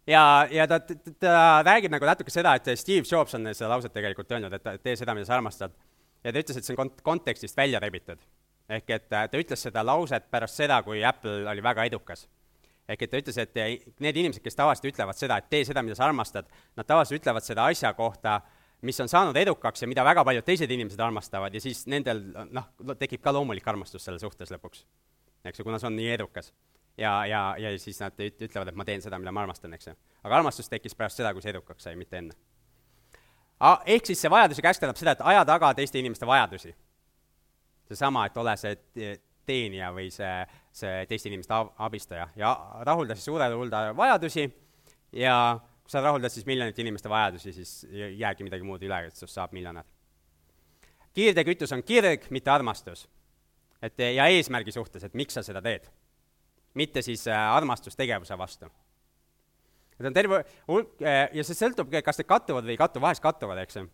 [0.08, 1.36] ja, ja ta, ta, ta
[1.68, 5.14] räägib nagu natuke seda, et Steve Jobs on seda lauset tegelikult öelnud, et tee seda,
[5.14, 5.76] mida sa armastad.
[6.24, 8.24] ja ta ütles, et see on kont-, kontekstist välja rebitud.
[8.68, 12.28] ehk et ta ütles seda lauset pärast seda, kui Apple oli väga edukas
[12.88, 13.58] ehk et ta ütles, et
[14.00, 16.46] need inimesed, kes tavaliselt ütlevad seda, et tee seda, mida sa armastad,
[16.76, 18.38] nad tavaliselt ütlevad seda asja kohta,
[18.82, 22.22] mis on saanud edukaks ja mida väga paljud teised inimesed armastavad ja siis nendel
[22.54, 22.68] noh,
[22.98, 24.84] tekib ka loomulik armastus selle suhtes lõpuks.
[25.44, 26.52] eks ju, kuna see on nii edukas.
[26.96, 29.96] ja, ja, ja siis nad ütlevad, et ma teen seda, mida ma armastan, eks ju.
[30.22, 32.34] aga armastus tekkis pärast seda, kui see edukaks sai, mitte enne.
[33.86, 36.74] Ehk siis see vajaduse käsk tähendab seda, et aja taga teiste inimeste vajadusi.
[37.88, 38.76] seesama, et ole see
[39.48, 42.52] teenija või see, see teiste inimeste abistaja ja
[42.86, 44.44] rahulda siis suure hulga vajadusi
[45.16, 45.58] ja
[45.88, 49.32] kui sa rahuldad siis miljonite inimeste vajadusi, siis ei jäägi midagi muud üle, et sinust
[49.38, 49.86] saab miljonär.
[51.16, 53.08] kiirteekütus on kirg, mitte armastus.
[53.82, 55.88] et ja eesmärgi suhtes, et miks sa seda teed.
[56.74, 58.66] mitte siis äh, armastus tegevuse vastu.
[59.98, 63.22] Need on terve hulk äh, ja see sõltub, kas need kattuvad või ei kattu, vahest
[63.22, 63.88] kattuvad, eks ju.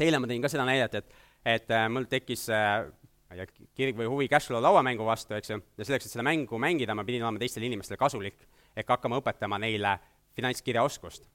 [0.00, 1.12] eile ma tõin ka seda näidet, et,
[1.44, 5.60] et äh, mul tekkis ma ei tea, kirg või huvi cashflow lauamängu vastu, eks ju,
[5.76, 8.40] ja selleks, et seda mängu mängida, ma pidin olema teistele inimestele kasulik,
[8.74, 9.98] ehk hakkama õpetama neile
[10.40, 11.28] finantskirjaoskust,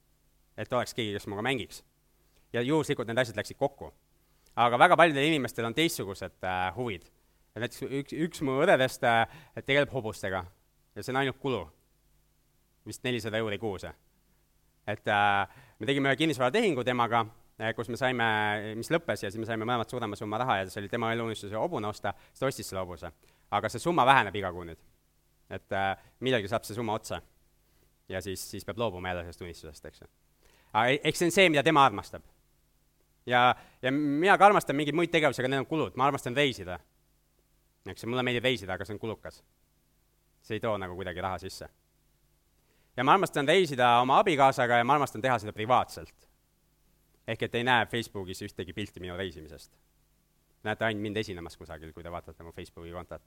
[0.58, 1.84] et oleks keegi, kes minuga mängiks.
[2.52, 3.92] ja juhuslikult need asjad läksid kokku.
[4.56, 7.02] aga väga paljudel inimestel on teistsugused äh, huvid.
[7.54, 9.26] et näiteks üks, üks mu õdedest äh,
[9.64, 10.44] tegeleb hobustega
[10.96, 11.62] ja see on ainult kulu,
[12.86, 13.84] vist nelisada euri kuus.
[14.86, 15.48] et äh,
[15.78, 17.26] me tegime ühe kinnisvaratehingu temaga
[17.60, 18.26] äh,, kus me saime,
[18.76, 21.52] mis lõppes ja siis me saime mõlemad suurema summa raha ja see oli tema eluunistus
[21.52, 23.12] hobune osta, siis ta ostis selle hobuse.
[23.50, 24.78] aga see summa väheneb iga kuu nüüd.
[25.50, 27.20] et äh, millalgi saab see summa otsa
[28.08, 30.08] ja siis, siis peab loobuma jälle sellest unistusest, eks ju.
[30.72, 32.22] aga e-, eks see on see, mida tema armastab.
[33.26, 36.78] ja, ja mina ka armastan mingeid muid tegevusi, aga need on kulud, ma armastan reisida.
[37.88, 39.42] eks ju, mulle meeldib reisida, aga see on kulukas.
[40.42, 41.68] see ei too nagu kuidagi raha sisse.
[42.96, 46.28] ja ma armastan reisida oma abikaasaga ja ma armastan teha seda privaatselt.
[47.26, 49.72] ehk et ei näe Facebookis ühtegi pilti minu reisimisest.
[50.62, 53.22] näete ainult mind esinemas kusagil, kui te vaatate mu Facebooki kontot.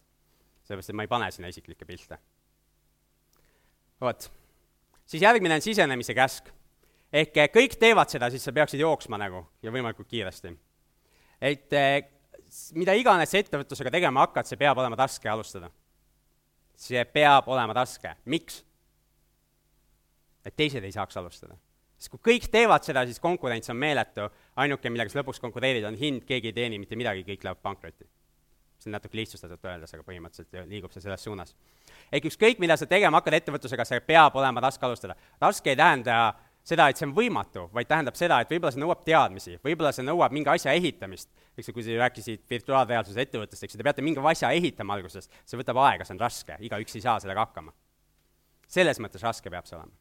[0.64, 2.20] sellepärast, et ma ei pane sinna isiklikke pilte.
[4.02, 4.39] vot
[5.10, 6.50] siis järgmine on sisenemise käsk.
[7.14, 10.54] ehk eh, kõik teevad seda, siis sa peaksid jooksma nagu ja võimalikult kiiresti.
[11.42, 12.04] et eh,
[12.78, 15.72] mida iganes sa ettevõtlusega tegema hakkad, see peab olema raske alustada.
[16.76, 18.64] see peab olema raske, miks?
[20.46, 21.58] et teised ei saaks alustada.
[21.98, 25.98] sest kui kõik teevad seda, siis konkurents on meeletu, ainuke, millega sa lõpuks konkureerid, on
[25.98, 28.08] hind, keegi ei teeni mitte midagi, kõik läheb pankrotti.
[28.80, 31.56] See on natuke lihtsustatult öeldes, aga põhimõtteliselt liigub see selles suunas
[32.12, 35.16] ehk ükskõik, mida sa tegema hakkad ettevõtlusega, see peab olema raske alustada.
[35.42, 36.20] raske ei tähenda
[36.66, 40.06] seda, et see on võimatu, vaid tähendab seda, et võib-olla see nõuab teadmisi, võib-olla see
[40.06, 41.30] nõuab mingi asja ehitamist.
[41.58, 45.30] eks ju, kui sa rääkisid virtuaalreaalsuse ettevõttest, eks ju, te peate mingi asja ehitama alguses,
[45.46, 47.74] see võtab aega, see on raske, igaüks ei saa sellega hakkama.
[48.68, 49.92] selles mõttes raske peab see olema.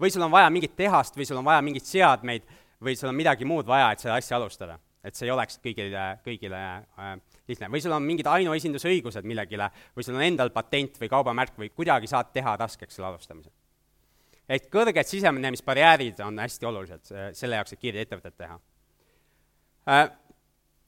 [0.00, 2.42] või sul on vaja mingit tehast või sul on vaja mingeid seadmeid
[2.82, 4.78] või sul on midagi muud vaja, et seda asja alustada.
[5.04, 6.58] et see ei oleks kõigile, kõigile
[6.98, 7.16] äh,
[7.48, 11.70] lihtne, või sul on mingid ainuesindusõigused millegile, või sul on endal patent või kaubamärk või
[11.74, 13.50] kuidagi saad teha raskeks selle alustamise.
[14.48, 18.58] et kõrged sisenemisbarjäärid on hästi olulised selle jaoks, et kiireid ettevõtteid teha.
[19.88, 20.10] Äh,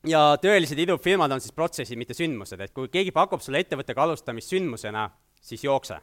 [0.07, 4.53] ja tõelised idufirmad on siis protsessid, mitte sündmused, et kui keegi pakub sulle ettevõttega alustamist
[4.53, 5.09] sündmusena,
[5.41, 6.01] siis jookse.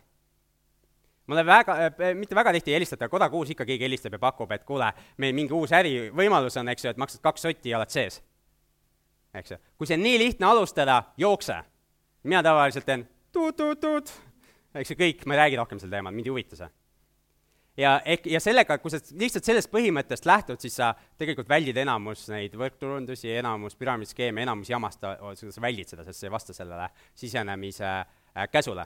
[1.28, 4.64] mulle väga äh,, mitte väga tihti ei helistata, kodakuus ikka keegi helistab ja pakub, et
[4.68, 8.22] kuule, meil mingi uus ärivõimalus on, eks ju, et maksad kaks sotti ja oled sees.
[9.34, 11.61] Eks ju, kui see on nii lihtne alustada, jookse.
[12.23, 14.13] mina tavaliselt teen tuut-tuut-tuut,
[14.75, 16.69] eks ju, kõik, ma ei räägi rohkem sel teemal, mind ei huvita see
[17.77, 22.25] ja ehk, ja sellega, kui sa lihtsalt sellest põhimõttest lähtud, siis sa tegelikult väldid enamus
[22.32, 27.88] neid võrkturundusi, enamus püramiidskeeme, enamus jamast, sa väldid seda, sest see ei vasta sellele sisenemise
[27.91, 28.86] äh, käsule.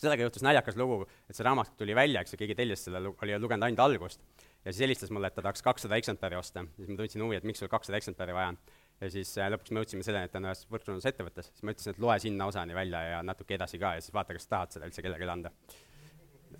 [0.00, 3.36] sellega juhtus naljakas lugu, et see raamat tuli välja, eks ju, keegi tellis selle, oli
[3.36, 4.22] lugenud ainult algust,
[4.64, 7.44] ja siis helistas mulle, et ta tahaks kakssada eksemplari osta, siis ma tundsin huvi, et
[7.44, 8.58] miks sul kakssada eksemplari vaja on.
[9.00, 11.94] Ja siis äh, lõpuks me jõudsime selleni, et ta on ühes võrkturundusettevõttes, siis ma ütlesin,
[11.94, 14.90] et loe sinna osani välja ja natuke edasi ka ja siis vaata, kas tahad seda
[14.90, 15.54] üldse kellelegi anda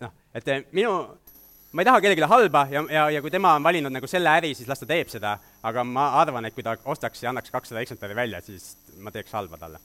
[0.01, 0.93] noh, et eh, minu,
[1.73, 4.53] ma ei taha kellelegi halba ja, ja, ja kui tema on valinud nagu selle äri,
[4.59, 5.37] siis las ta teeb seda,
[5.67, 8.73] aga ma arvan, et kui ta ostaks ja annaks kakssada eksemplari välja, siis
[9.03, 9.83] ma teeks halba talle.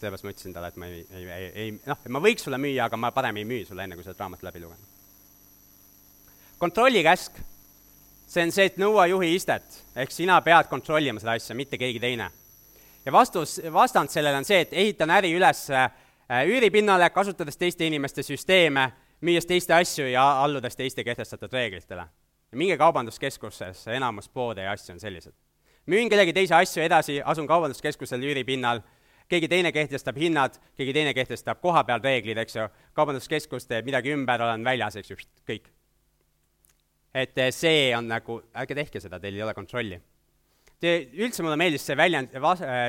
[0.00, 2.88] sellepärast ma ütlesin talle, et ma ei, ei, ei, ei noh, ma võiks sulle müüa,
[2.88, 4.88] aga ma parem ei müü sulle, enne kui sa oled raamat läbi lugenud.
[6.58, 7.38] kontrollikäsk,
[8.32, 12.00] see on see, et nõua juhi istet, ehk sina pead kontrollima seda asja, mitte keegi
[12.00, 12.30] teine.
[13.04, 15.90] ja vastus, vastand sellele on see, et ehitan äri üles äh,
[16.48, 22.06] üüripinnale, kasutades teiste inimeste süsteeme müües teiste asju ja alludes teiste kehtestatud reeglitele.
[22.52, 25.32] minge kaubanduskeskusesse, enamus poode ja asju on sellised.
[25.86, 28.80] müün kellegi teise asju edasi, asun kaubanduskeskusel üüripinnal,
[29.28, 34.40] keegi teine kehtestab hinnad, keegi teine kehtestab kohapeal reeglid, eks ju, kaubanduskeskus teeb midagi ümber,
[34.40, 35.16] olen väljas, eks ju,
[35.48, 35.68] kõik.
[37.14, 40.00] Et eh, see on nagu, ärge tehke seda, teil ei ole kontrolli.
[40.82, 42.34] Te, üldse mulle meeldis see väljend,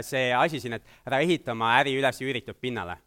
[0.07, 2.97] see asi siin, et ära ehita oma äri üles üüritud pinnale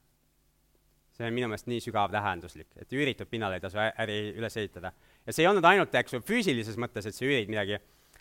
[1.16, 4.90] see on minu meelest nii sügav tähenduslik, et üüritud pinnal ei tasu äri üles ehitada.
[5.24, 7.78] ja see ei olnud ainult, eks ju, füüsilises mõttes, et sa üürid midagi,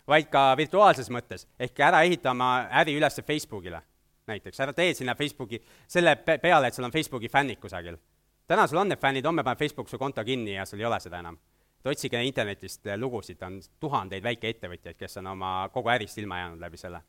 [0.08, 2.48] vaid ka virtuaalses mõttes, ehk ära ehita oma
[2.80, 3.82] äri üles Facebookile
[4.26, 7.98] näiteks, ära tee sinna Facebooki, selle peale, et sul on Facebooki fännid kusagil.
[8.46, 11.00] täna sul on need fännid, homme paneb Facebook su konto kinni ja sul ei ole
[11.00, 11.38] seda enam.
[11.86, 16.80] Et otsige internetist lugusid, on tuhandeid väikeettevõtjaid, kes on oma kogu ärist ilma jäänud läbi
[16.80, 17.02] selle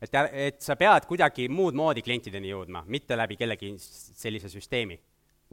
[0.00, 4.98] et, et sa pead kuidagi muud moodi klientideni jõudma, mitte läbi kellegi sellise süsteemi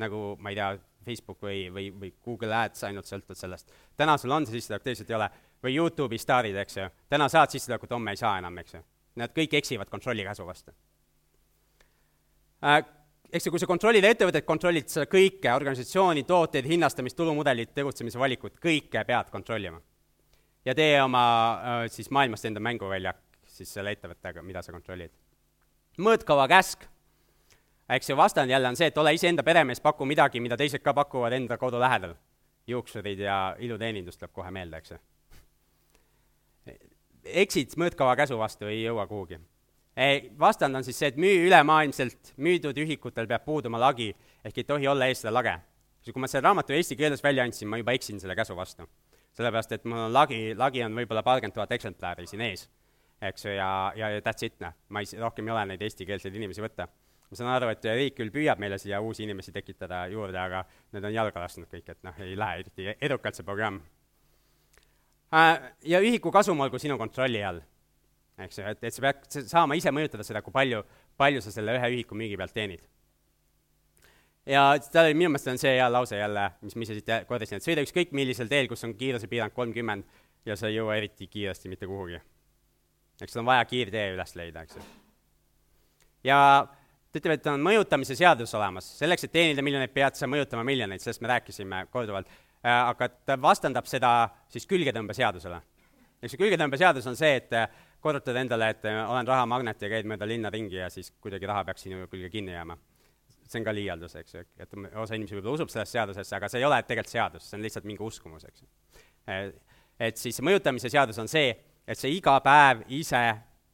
[0.01, 0.71] nagu ma ei tea,
[1.03, 3.71] Facebook või, või, või Google Ads ainult sõltud sellest.
[3.99, 5.29] täna sul on see sissetulek, teised ei ole.
[5.63, 6.87] või Youtube'i staarid, eks ju.
[7.09, 8.81] täna saad sissetulekut, homme ei saa enam, eks ju.
[9.19, 10.71] Nad kõik eksivad kontrollikäsu vastu
[12.63, 12.83] äh,.
[13.33, 18.59] Eks ju, kui sa kontrollid ettevõtet, kontrollid sa kõike, organisatsiooni, tooteid, hinnastamist, tulumudelit, tegutsemise valikut,
[18.61, 19.81] kõike pead kontrollima.
[20.65, 25.11] ja tee oma äh, siis maailmast enda mänguväljak siis selle ettevõttega, mida sa kontrollid.
[25.97, 26.87] mõõtkava käsk
[27.89, 30.93] eks ju, vastand jälle on see, et ole iseenda peremees, paku midagi, mida teised ka
[30.93, 32.15] pakuvad enda kodu lähedal.
[32.67, 34.97] juuksurid ja iluteenindus tuleb kohe meelde, eks ju.
[37.23, 39.39] eksid mõõtkava käsu vastu, ei jõua kuhugi.
[40.39, 44.09] Vastand on siis see, et müü ülemaailmselt, müüdud ühikutel peab puuduma lagi,
[44.45, 45.59] ehk ei tohi olla ees seda lage.
[46.03, 48.87] kui ma selle raamatu eesti keeles välja andsin, ma juba eksin selle käsu vastu.
[49.33, 52.69] sellepärast, et mul on lagi, lagi on võib-olla paarkümmend tuhat eksemplari siin ees,
[53.21, 54.73] eks ju, ja, ja that's it, noh.
[54.89, 56.87] ma ei, rohkem ei ole neid eestikeelseid inimesi võtta
[57.33, 60.61] ma saan aru, et riik küll püüab meile siia uusi inimesi tekitada juurde, aga
[60.93, 63.79] need on jalga lasknud kõik, et noh, ei lähe eriti edukalt see programm.
[65.33, 67.63] Äh, ja ühiku kasum olgu sinu kontrolli all,
[68.41, 70.81] eks ju, et, et sa pead saama ise mõjutada seda, kui palju,
[71.19, 72.83] palju sa selle ühe ühiku müügi pealt teenid.
[74.49, 77.61] ja tal oli, minu meelest on see hea lause jälle, mis ma ise siit kordasin,
[77.61, 80.07] et sõida ükskõik millisel teel, kus on kiirusepiirang kolmkümmend
[80.45, 82.19] ja sa ei jõua eriti kiiresti mitte kuhugi.
[83.21, 84.87] eks sul on vaja kiirtee üles leida, eks ju.
[86.31, 90.65] ja ta ütleb, et on mõjutamise seadus olemas, selleks, et teenida miljoneid, pead sa mõjutama
[90.65, 92.27] miljoneid, sellest me rääkisime korduvalt,
[92.65, 95.61] äh, aga ta vastandab seda siis külgetõmbeseadusele.
[96.23, 97.51] eks see külgetõmbeseadus on see, et
[98.03, 101.63] korrutad endale, et äh, olen rahamagnet ja käid mööda linna ringi ja siis kuidagi raha
[101.69, 102.77] peaks sinu külge kinni jääma.
[103.43, 106.61] see on ka liialdus, eks ju, et osa inimesi võib-olla usub sellesse seadusesse, aga see
[106.61, 108.69] ei ole tegelikult seadus, see on lihtsalt mingi uskumus, eks ju.
[109.99, 111.51] Et siis mõjutamise seadus on see,
[111.85, 113.21] et sa iga päev ise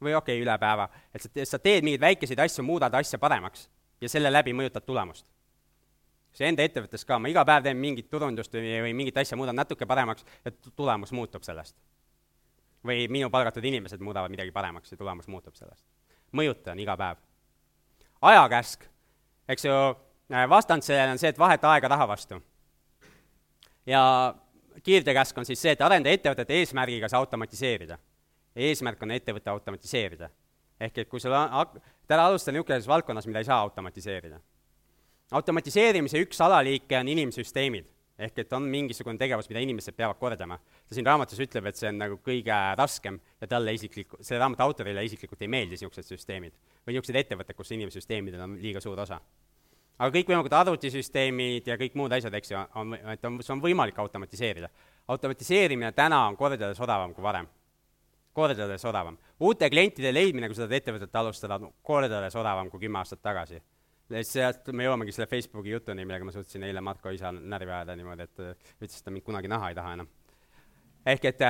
[0.02, 3.68] või okei okay,, üle päeva, et sa, sa teed mingeid väikeseid asju, muudad asja paremaks
[4.02, 5.26] ja selle läbi mõjutad tulemust.
[6.34, 9.58] see enda ettevõttes ka, ma iga päev teen mingit turundust või, või mingit asja, muudan
[9.58, 11.76] natuke paremaks ja tulemus muutub sellest.
[12.86, 15.86] Või minu palgatud inimesed muudavad midagi paremaks ja tulemus muutub sellest.
[16.32, 17.18] mõjutan iga päev.
[18.22, 18.86] ajakäsk,
[19.48, 19.74] eks ju,
[20.50, 22.42] vastand sellele on see, et vaheta aega raha vastu.
[23.86, 24.36] ja
[24.84, 27.98] kiirtekäsk on siis see, et arenda ettevõtet eesmärgiga see automatiseerida
[28.56, 30.30] eesmärk on ettevõtte automatiseerida.
[30.80, 34.40] ehk et kui sul on, täna alustan niisuguses valdkonnas, mida ei saa automatiseerida.
[35.32, 37.86] automatiseerimise üks alaliike on inimsüsteemid,
[38.20, 40.58] ehk et on mingisugune tegevus, mida inimesed peavad kordama.
[40.60, 44.66] ta siin raamatus ütleb, et see on nagu kõige raskem ja talle isiklik, selle raamatu
[44.66, 46.58] autorile isiklikult ei meeldi niisugused süsteemid.
[46.86, 49.22] või niisugused ettevõtted, kus inimsüsteemidel on liiga suur osa.
[50.00, 54.00] aga kõikvõimalikud arvutisüsteemid ja kõik muud asjad, eks ju, on, et on, see on võimalik
[54.00, 54.70] automatiseerida.
[55.08, 57.48] automatiseerimine täna on kordades odavam kui varem.
[58.34, 59.18] kordades odavam.
[59.40, 63.62] uute klientide leidmine, kui sa tahad ettevõtet alustada, on kordades odavam kui kümme aastat tagasi.
[64.26, 68.26] Sealt me jõuamegi selle Facebooki jutuni, millega ma suutsin eile Marko isa närvi ajada niimoodi,
[68.26, 68.44] et
[68.82, 70.10] ütles, et ta mind kunagi näha ei taha enam.
[71.06, 71.42] ehk et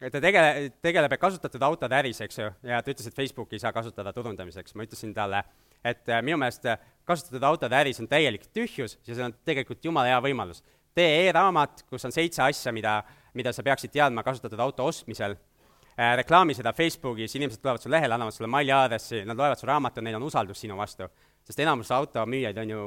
[0.00, 3.62] et ta tegele-, tegeleb kasutatud autode äris, eks ju, ja ta ütles, et Facebooki ei
[3.62, 5.42] saa kasutada turundamiseks, ma ütlesin talle,
[5.84, 6.66] et minu meelest
[7.08, 10.62] kasutatud autode äris on täielik tühjus ja see on tegelikult jumala hea võimalus.
[10.94, 13.00] tee e-raamat, kus on seitse asja, mida,
[13.34, 18.14] mida sa peaksid teadma kasutatud auto ostmisel äh,, reklaami seda Facebookis, inimesed tulevad su lehele,
[18.14, 21.08] annavad sulle maili aadressi, nad loevad su raamatu, neil on usaldus sinu vastu.
[21.44, 22.86] Sest enamus automüüjaid on ju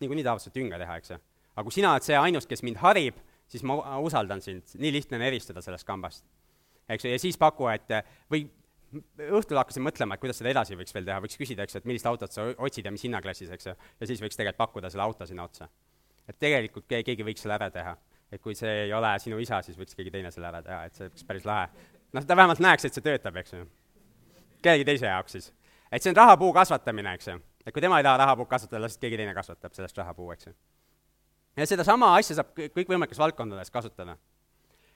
[0.00, 1.20] niikuinii tahavad seda tünga teha, eks ju.
[1.54, 3.18] aga kui sina oled see ainus, kes mind harib,
[3.50, 6.24] siis ma usaldan sind, nii lihtne on eristada sellest kambast
[6.94, 7.92] eks ju, ja siis paku, et
[8.30, 8.44] või
[9.38, 11.88] õhtul hakkasin mõtlema, et kuidas seda edasi võiks veel teha, võiks küsida, eks ju, et
[11.88, 15.06] millist autot sa otsid ja mis hinnaklassis, eks ju, ja siis võiks tegelikult pakkuda selle
[15.06, 15.68] auto sinna otsa.
[16.28, 17.96] et tegelikult ke-, keegi võiks selle ära teha.
[18.30, 20.94] et kui see ei ole sinu isa, siis võiks keegi teine selle ära teha, et
[20.94, 21.68] see oleks päris lahe.
[22.12, 23.66] noh, ta vähemalt näeks, et see töötab, eks ju.
[24.62, 25.52] kellegi teise jaoks siis.
[25.92, 27.38] et see on rahapuu kasvatamine, eks ju.
[27.66, 30.54] Et kui tema ei taha rahapuud kasvatada, las keegi teine kasvatab sellest rahapuu, eks ju.
[31.56, 34.16] ja sedasama asja saab kõikvõimalikes valdkondades kasutada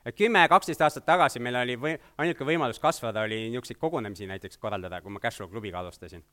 [0.05, 4.59] et kümme, kaksteist aastat tagasi meil oli või, ainuke võimalus kasvada oli niisuguseid kogunemisi näiteks
[4.61, 6.23] korraldada, kui ma Cashflow klubiga alustasin.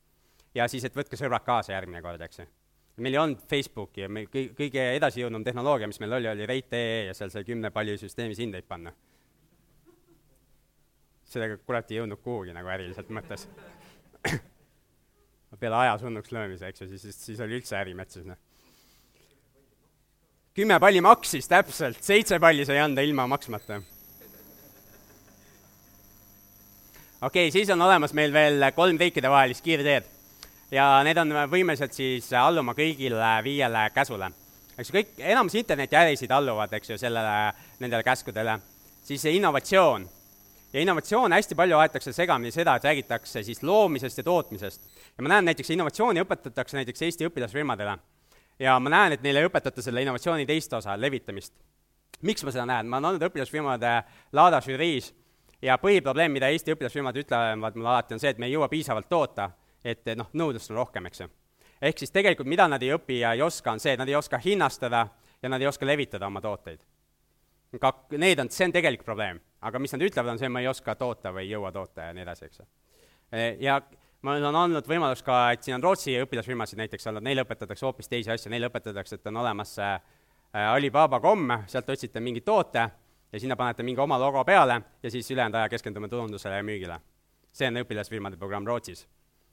[0.55, 2.45] ja siis, et võtke sõbrad kaasa järgmine kord, eks ju.
[2.97, 7.05] meil ei olnud Facebooki ja meil kõi-, kõige edasijõudnum tehnoloogia, mis meil oli, oli Rate.ee
[7.07, 8.93] ja seal sai kümne palli süsteemis hindeid panna.
[11.25, 13.47] sellega kurat ei jõudnud kuhugi nagu äriliselt mõttes
[15.63, 18.39] peale aja surnuks löömise, eks ju, siis, siis oli üldse äri metsis, noh
[20.53, 23.81] kümme palli maksis täpselt, seitse palli sai anda ilma maksmata.
[27.21, 30.09] okei okay,, siis on olemas meil veel kolm riikidevahelist kiirteed
[30.73, 34.29] ja need on võimelised siis alluma kõigile viiele käsule.
[34.77, 38.59] eks ju, kõik, enamus internetiärisid alluvad, eks ju, sellele, nendele käskudele.
[39.03, 40.09] siis innovatsioon.
[40.73, 44.81] ja innovatsioon, hästi palju aetakse segamini seda, et räägitakse siis loomisest ja tootmisest.
[45.17, 47.97] Ja ma näen näiteks innovatsiooni õpetatakse näiteks Eesti õpilasrühmadele
[48.59, 51.53] ja ma näen, et neile ei õpetata selle innovatsiooni teist osa, levitamist.
[52.21, 53.93] miks ma seda näen, ma olen olnud õpilasfirmade
[54.31, 55.13] Laada žüriis
[55.61, 59.09] ja põhiprobleem, mida Eesti õpilasfirmad ütlevad mulle alati, on see, et me ei jõua piisavalt
[59.09, 59.49] toota,
[59.83, 61.29] et noh, nõudlust on rohkem, eks ju.
[61.81, 64.15] ehk siis tegelikult mida nad ei õpi ja ei oska, on see, et nad ei
[64.15, 65.07] oska hinnastada
[65.41, 66.79] ja nad ei oska levitada oma tooteid.
[67.81, 69.41] ka need on, see on tegelik probleem.
[69.61, 72.13] aga mis nad ütlevad, on see, ma ei oska toota või ei jõua toota ja
[72.13, 72.65] nii edasi, eks ju.
[73.59, 73.81] ja
[74.23, 78.09] mul on olnud võimalus ka, et siin on Rootsi õpilasfirmasid näiteks olnud, neile õpetatakse hoopis
[78.11, 82.85] teisi asju, neile õpetatakse, et on olemas see äh, Alibaba.com, sealt otsite mingi toote
[83.33, 86.99] ja sinna panete mingi oma logo peale ja siis ülejäänud aja keskendume turundusele ja müügile.
[87.53, 89.07] see on õpilasfirmade programm Rootsis.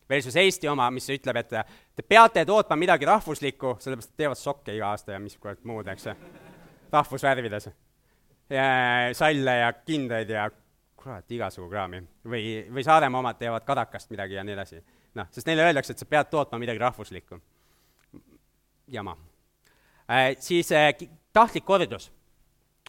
[0.08, 1.50] Versus Eesti oma, mis ütleb, et
[1.94, 5.86] te peate tootma midagi rahvuslikku, sellepärast et teevad sokke iga aasta ja mis kurat muud,
[5.86, 6.08] eks,
[6.92, 7.68] rahvusvärvides.
[9.12, 10.48] salle ja kindaid ja
[11.00, 12.02] kurat, igasugu kraami.
[12.24, 14.82] või, või Saaremaa omad teevad kadakast midagi ja nii edasi.
[15.14, 17.40] noh, sest neile öeldakse, et sa pead tootma midagi rahvuslikku.
[18.88, 19.16] jama
[20.10, 20.36] äh,.
[20.38, 20.92] siis äh,
[21.32, 22.10] tahtlik kordus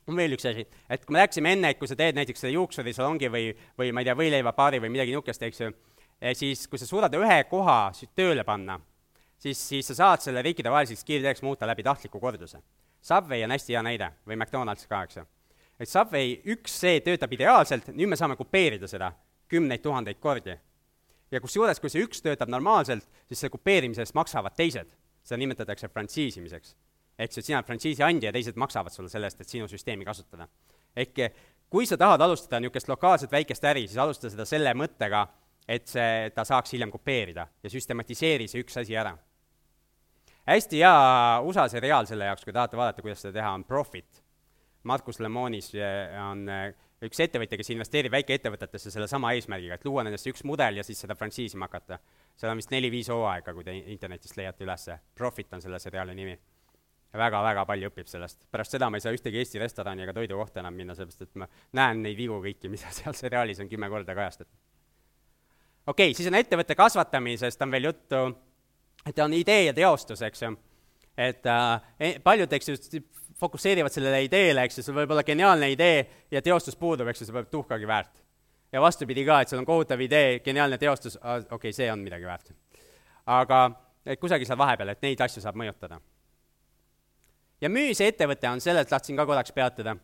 [0.08, 2.56] on veel üks asi, et kui me rääkisime enne, et kui sa teed näiteks selle
[2.58, 5.74] juuksurisalongi või, või ma ei tea, võileivapaari või midagi niisugust, eks ju,
[6.20, 8.80] eh, siis kui sa suudad ühe koha tööle panna,
[9.38, 12.64] siis, siis sa saad selle riikidevaheliseks kiirteeks muuta läbi tahtliku korduse.
[13.02, 15.28] Subway on hästi hea näide või McDonalds ka, eks ju
[15.82, 19.12] et Subway üks C töötab ideaalselt, nüüd me saame kopeerida seda
[19.52, 20.58] kümneid tuhandeid kordi.
[21.32, 24.92] ja kusjuures, kui see üks töötab normaalselt, siis selle kopeerimise eest maksavad teised.
[25.24, 26.76] seda nimetatakse frantsiisimiseks.
[27.18, 30.06] ehk siis, sina oled frantsiisi andja ja teised maksavad sulle selle eest, et sinu süsteemi
[30.06, 30.48] kasutada.
[30.96, 31.26] ehk
[31.70, 35.28] kui sa tahad alustada niisugust lokaalset väikest äri, siis alusta seda selle mõttega,
[35.68, 39.18] et see, ta saaks hiljem kopeerida ja süstematiseeri see üks asi ära.
[40.46, 44.21] hästi hea USA seriaal selle jaoks, kui tahate vaadata, kuidas seda teha, on Profit
[44.84, 45.72] Markus Lemonis
[46.30, 46.72] on äh,
[47.06, 51.18] üks ettevõtja, kes investeerib väikeettevõtetesse sellesama eesmärgiga, et luua nendest üks mudel ja siis seda
[51.18, 52.00] frantsiisima hakata.
[52.38, 56.38] seal on vist neli-viis hooaega, kui te internetist leiate ülesse, Profit on selle seriaali nimi
[57.12, 58.46] ja väga-väga palju õpib sellest.
[58.52, 61.48] pärast seda ma ei saa ühtegi Eesti restorani ega toidukohta enam minna, sellepärast et ma
[61.80, 64.54] näen neid vigu kõiki, mida seal seriaalis on kümme korda kajastatud.
[65.88, 68.22] okei okay,, siis on ettevõtte kasvatamisest on veel juttu,
[69.06, 70.54] et on idee ja teostus, eks ju.
[71.18, 73.04] et äh, e-, paljud, eks ju,
[73.42, 77.28] fokusseerivad sellele ideele, eks ju, sul võib olla geniaalne idee ja teostus puudub, eks ju,
[77.28, 78.22] see pole tuhkagi väärt.
[78.72, 82.26] ja vastupidi ka, et sul on kohutav idee, geniaalne teostus, okei okay,, see on midagi
[82.26, 82.54] väärt.
[83.26, 83.62] aga
[84.06, 86.00] et kusagil seal vahepeal, et neid asju saab mõjutada.
[87.62, 89.96] ja müümise ettevõte on, sellelt tahtsin ka korraks peatuda.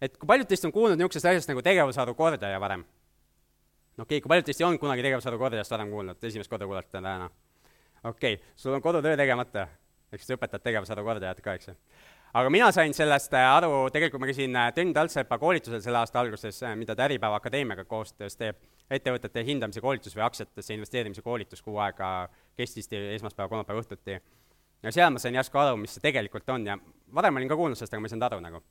[0.00, 2.86] et kui paljud teist on kuulnud niisugusest asjast nagu tegevusharu kordaja varem?
[3.98, 6.96] okei okay,, kui paljud teist ei olnud kunagi tegevusharu kordajast varem kuulnud, esimest korda kuulete
[6.96, 7.30] täna?
[8.04, 9.68] okei okay,, sul on kodutöö tegemata
[10.12, 11.76] ehk siis õpetad tegevusharu kordajat ka, eks ju.
[12.32, 16.20] Aga mina sain sellest äh, aru, tegelikult ma käisin äh, Tõnn Taltsepa koolitusel selle aasta
[16.22, 18.60] alguses, äh, mida ta Äripäeva Akadeemiaga koostöös teeb,
[18.90, 22.28] ettevõtete hindamise koolitus või aktsiatesse investeerimise koolitus kuu aega
[22.58, 24.20] kestis esmaspäeva, kolmapäeva õhtuti.
[24.82, 26.78] ja seal ma sain järsku aru, mis see tegelikult on ja
[27.14, 28.62] varem olin ka kuulnud sellest, aga ma ei saanud aru nagu.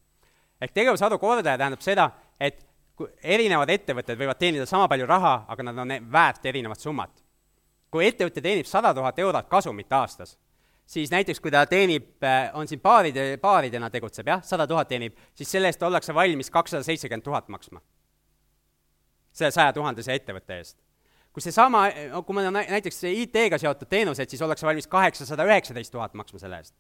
[0.62, 2.66] ehk tegevusharu kordaja tähendab seda, et
[3.24, 7.12] erinevad ettevõtted võivad teenida sama palju raha, aga nad on väärt erinevat summat.
[7.92, 10.38] kui ettevõte teenib sada tuhat eurot kasumit aastas
[10.90, 15.18] siis näiteks kui ta teenib, äh, on siin paaride, paaridena tegutseb, jah, sada tuhat teenib,
[15.38, 17.82] siis selle eest ollakse valmis kakssada seitsekümmend tuhat maksma.
[19.32, 20.78] selle saja tuhandese ettevõtte eest.
[21.34, 21.84] kui seesama,
[22.26, 26.58] kui meil on näiteks IT-ga seotud teenused, siis ollakse valmis kaheksasada üheksateist tuhat maksma selle
[26.58, 26.76] eest.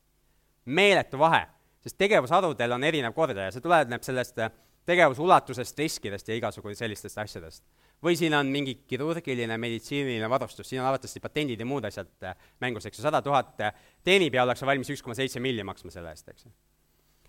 [0.65, 1.45] meeletu vahe,
[1.79, 4.51] sest tegevusharudel on erinev kordaja, see tuleneb sellest äh,
[4.85, 7.63] tegevusulatusest, riskidest ja igasugu sellistest asjadest
[8.03, 12.35] või siin on mingi kirurgiline, meditsiiniline varustus, siin on arvatavasti patendid ja muud asjad äh,
[12.63, 15.91] mängus, eks ju, sada tuhat äh, teenib ja ollakse valmis üks koma seitse milli maksma
[15.93, 16.53] selle eest, eks ju.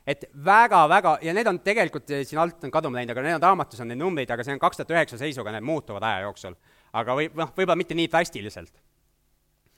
[0.06, 3.48] et väga-väga, ja need on tegelikult, äh, siin alt on kaduma läinud, aga need on
[3.48, 6.54] raamatus, on need numbrid, aga see on kaks tuhat üheksa seisuga, need muutuvad aja jooksul.
[6.92, 8.82] aga või noh, võib-olla mitte nii drastiliselt.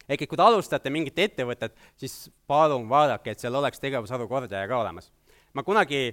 [0.09, 4.69] ehk et kui te alustate mingit ettevõtet, siis palun vaadake, et seal oleks tegevusharu kordaja
[4.69, 5.09] ka olemas.
[5.55, 6.11] ma kunagi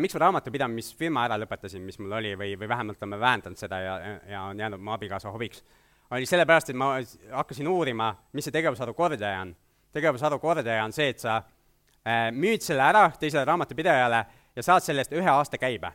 [0.00, 3.94] miks ma raamatupidamisfirma ära lõpetasin, mis mul oli, või, või vähemalt oleme vähendanud seda ja,
[4.28, 5.62] ja on jäänud mu abikaasa hobiks,
[6.10, 6.92] oli sellepärast, et ma
[7.32, 9.54] hakkasin uurima, mis see tegevusharu kordaja on.
[9.92, 14.24] tegevusharu kordaja on see, et sa äh, müüd selle ära teisele raamatupidajale
[14.56, 15.92] ja saad selle eest ühe aasta käibe.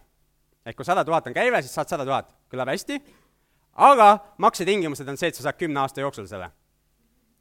[0.65, 2.97] ehk kui sada tuhat on käive, siis saad sada tuhat, kõlab hästi,
[3.85, 6.49] aga maksetingimused on see, et sa saad kümne aasta jooksul selle.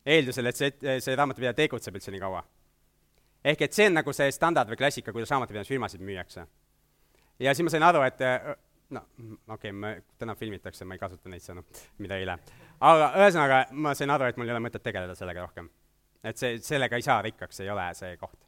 [0.06, 2.44] eeldusel, et see, see raamatupidaja tegutseb üldse nii kaua
[3.44, 6.46] ehk et see on nagu see standard või klassika, kuidas raamatupidamisfirmasid müüakse.
[7.38, 8.54] ja siis ma sain aru, et äh,
[8.90, 9.02] no
[9.48, 11.64] okei okay,, täna filmitakse, ma ei kasuta neid sõnu,
[11.98, 12.38] mida eile.
[12.80, 15.68] aga ühesõnaga, ma sain aru, et mul ei ole mõtet tegeleda sellega rohkem.
[16.24, 18.40] et see, sellega ei saa rikkaks, ei ole see koht.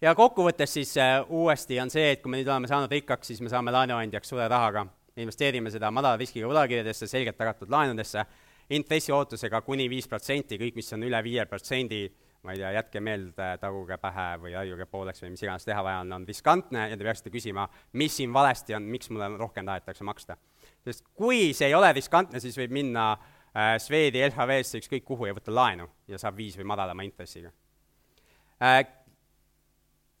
[0.00, 3.44] ja kokkuvõttes siis äh, uuesti on see, et kui me nüüd oleme saanud rikkaks, siis
[3.44, 4.86] me saame laenuandjaks suure rahaga,
[5.16, 8.24] investeerime seda madala riskiga võlakirjadesse, selgelt tagatud laenudesse
[8.70, 12.06] intressiootusega kuni viis protsenti, kõik, mis on üle viie protsendi,
[12.46, 16.02] ma ei tea, jätke meelde, taguge pähe või raiuge pooleks või mis iganes teha vaja
[16.04, 17.66] on, on riskantne ja te peaksite küsima,
[17.98, 20.36] mis siin valesti on, miks mulle rohkem tahetakse maksta.
[20.84, 25.34] sest kui see ei ole riskantne, siis võib minna äh, Swedi LHV-sse ükskõik kuhu ja
[25.34, 27.50] võtta laenu ja saab viis või madalama intressiga
[28.62, 28.82] äh,.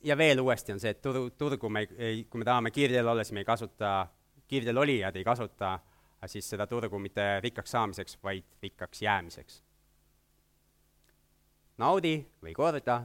[0.02, 3.06] ja veel uuesti on see, et turu, turgu me ei, ei, kui me tahame kiirteel
[3.06, 4.06] olla, siis me ei kasuta,
[4.46, 5.95] kiirteel olijad ei kasuta äh,
[6.26, 9.62] siis seda turgu mitte rikkaks saamiseks, vaid rikkaks jäämiseks.
[11.78, 13.02] naudi või korda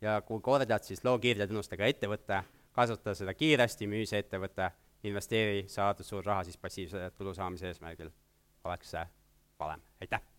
[0.00, 2.42] ja kui kordad, siis loo kiirtetunnustega ettevõte,
[2.72, 4.70] kasuta seda kiiresti, müü see ettevõte,
[5.02, 8.14] investeeri, saad suur raha siis passiivse tulu saamise eesmärgil,
[8.64, 9.04] oleks see
[9.58, 10.35] valem, aitäh!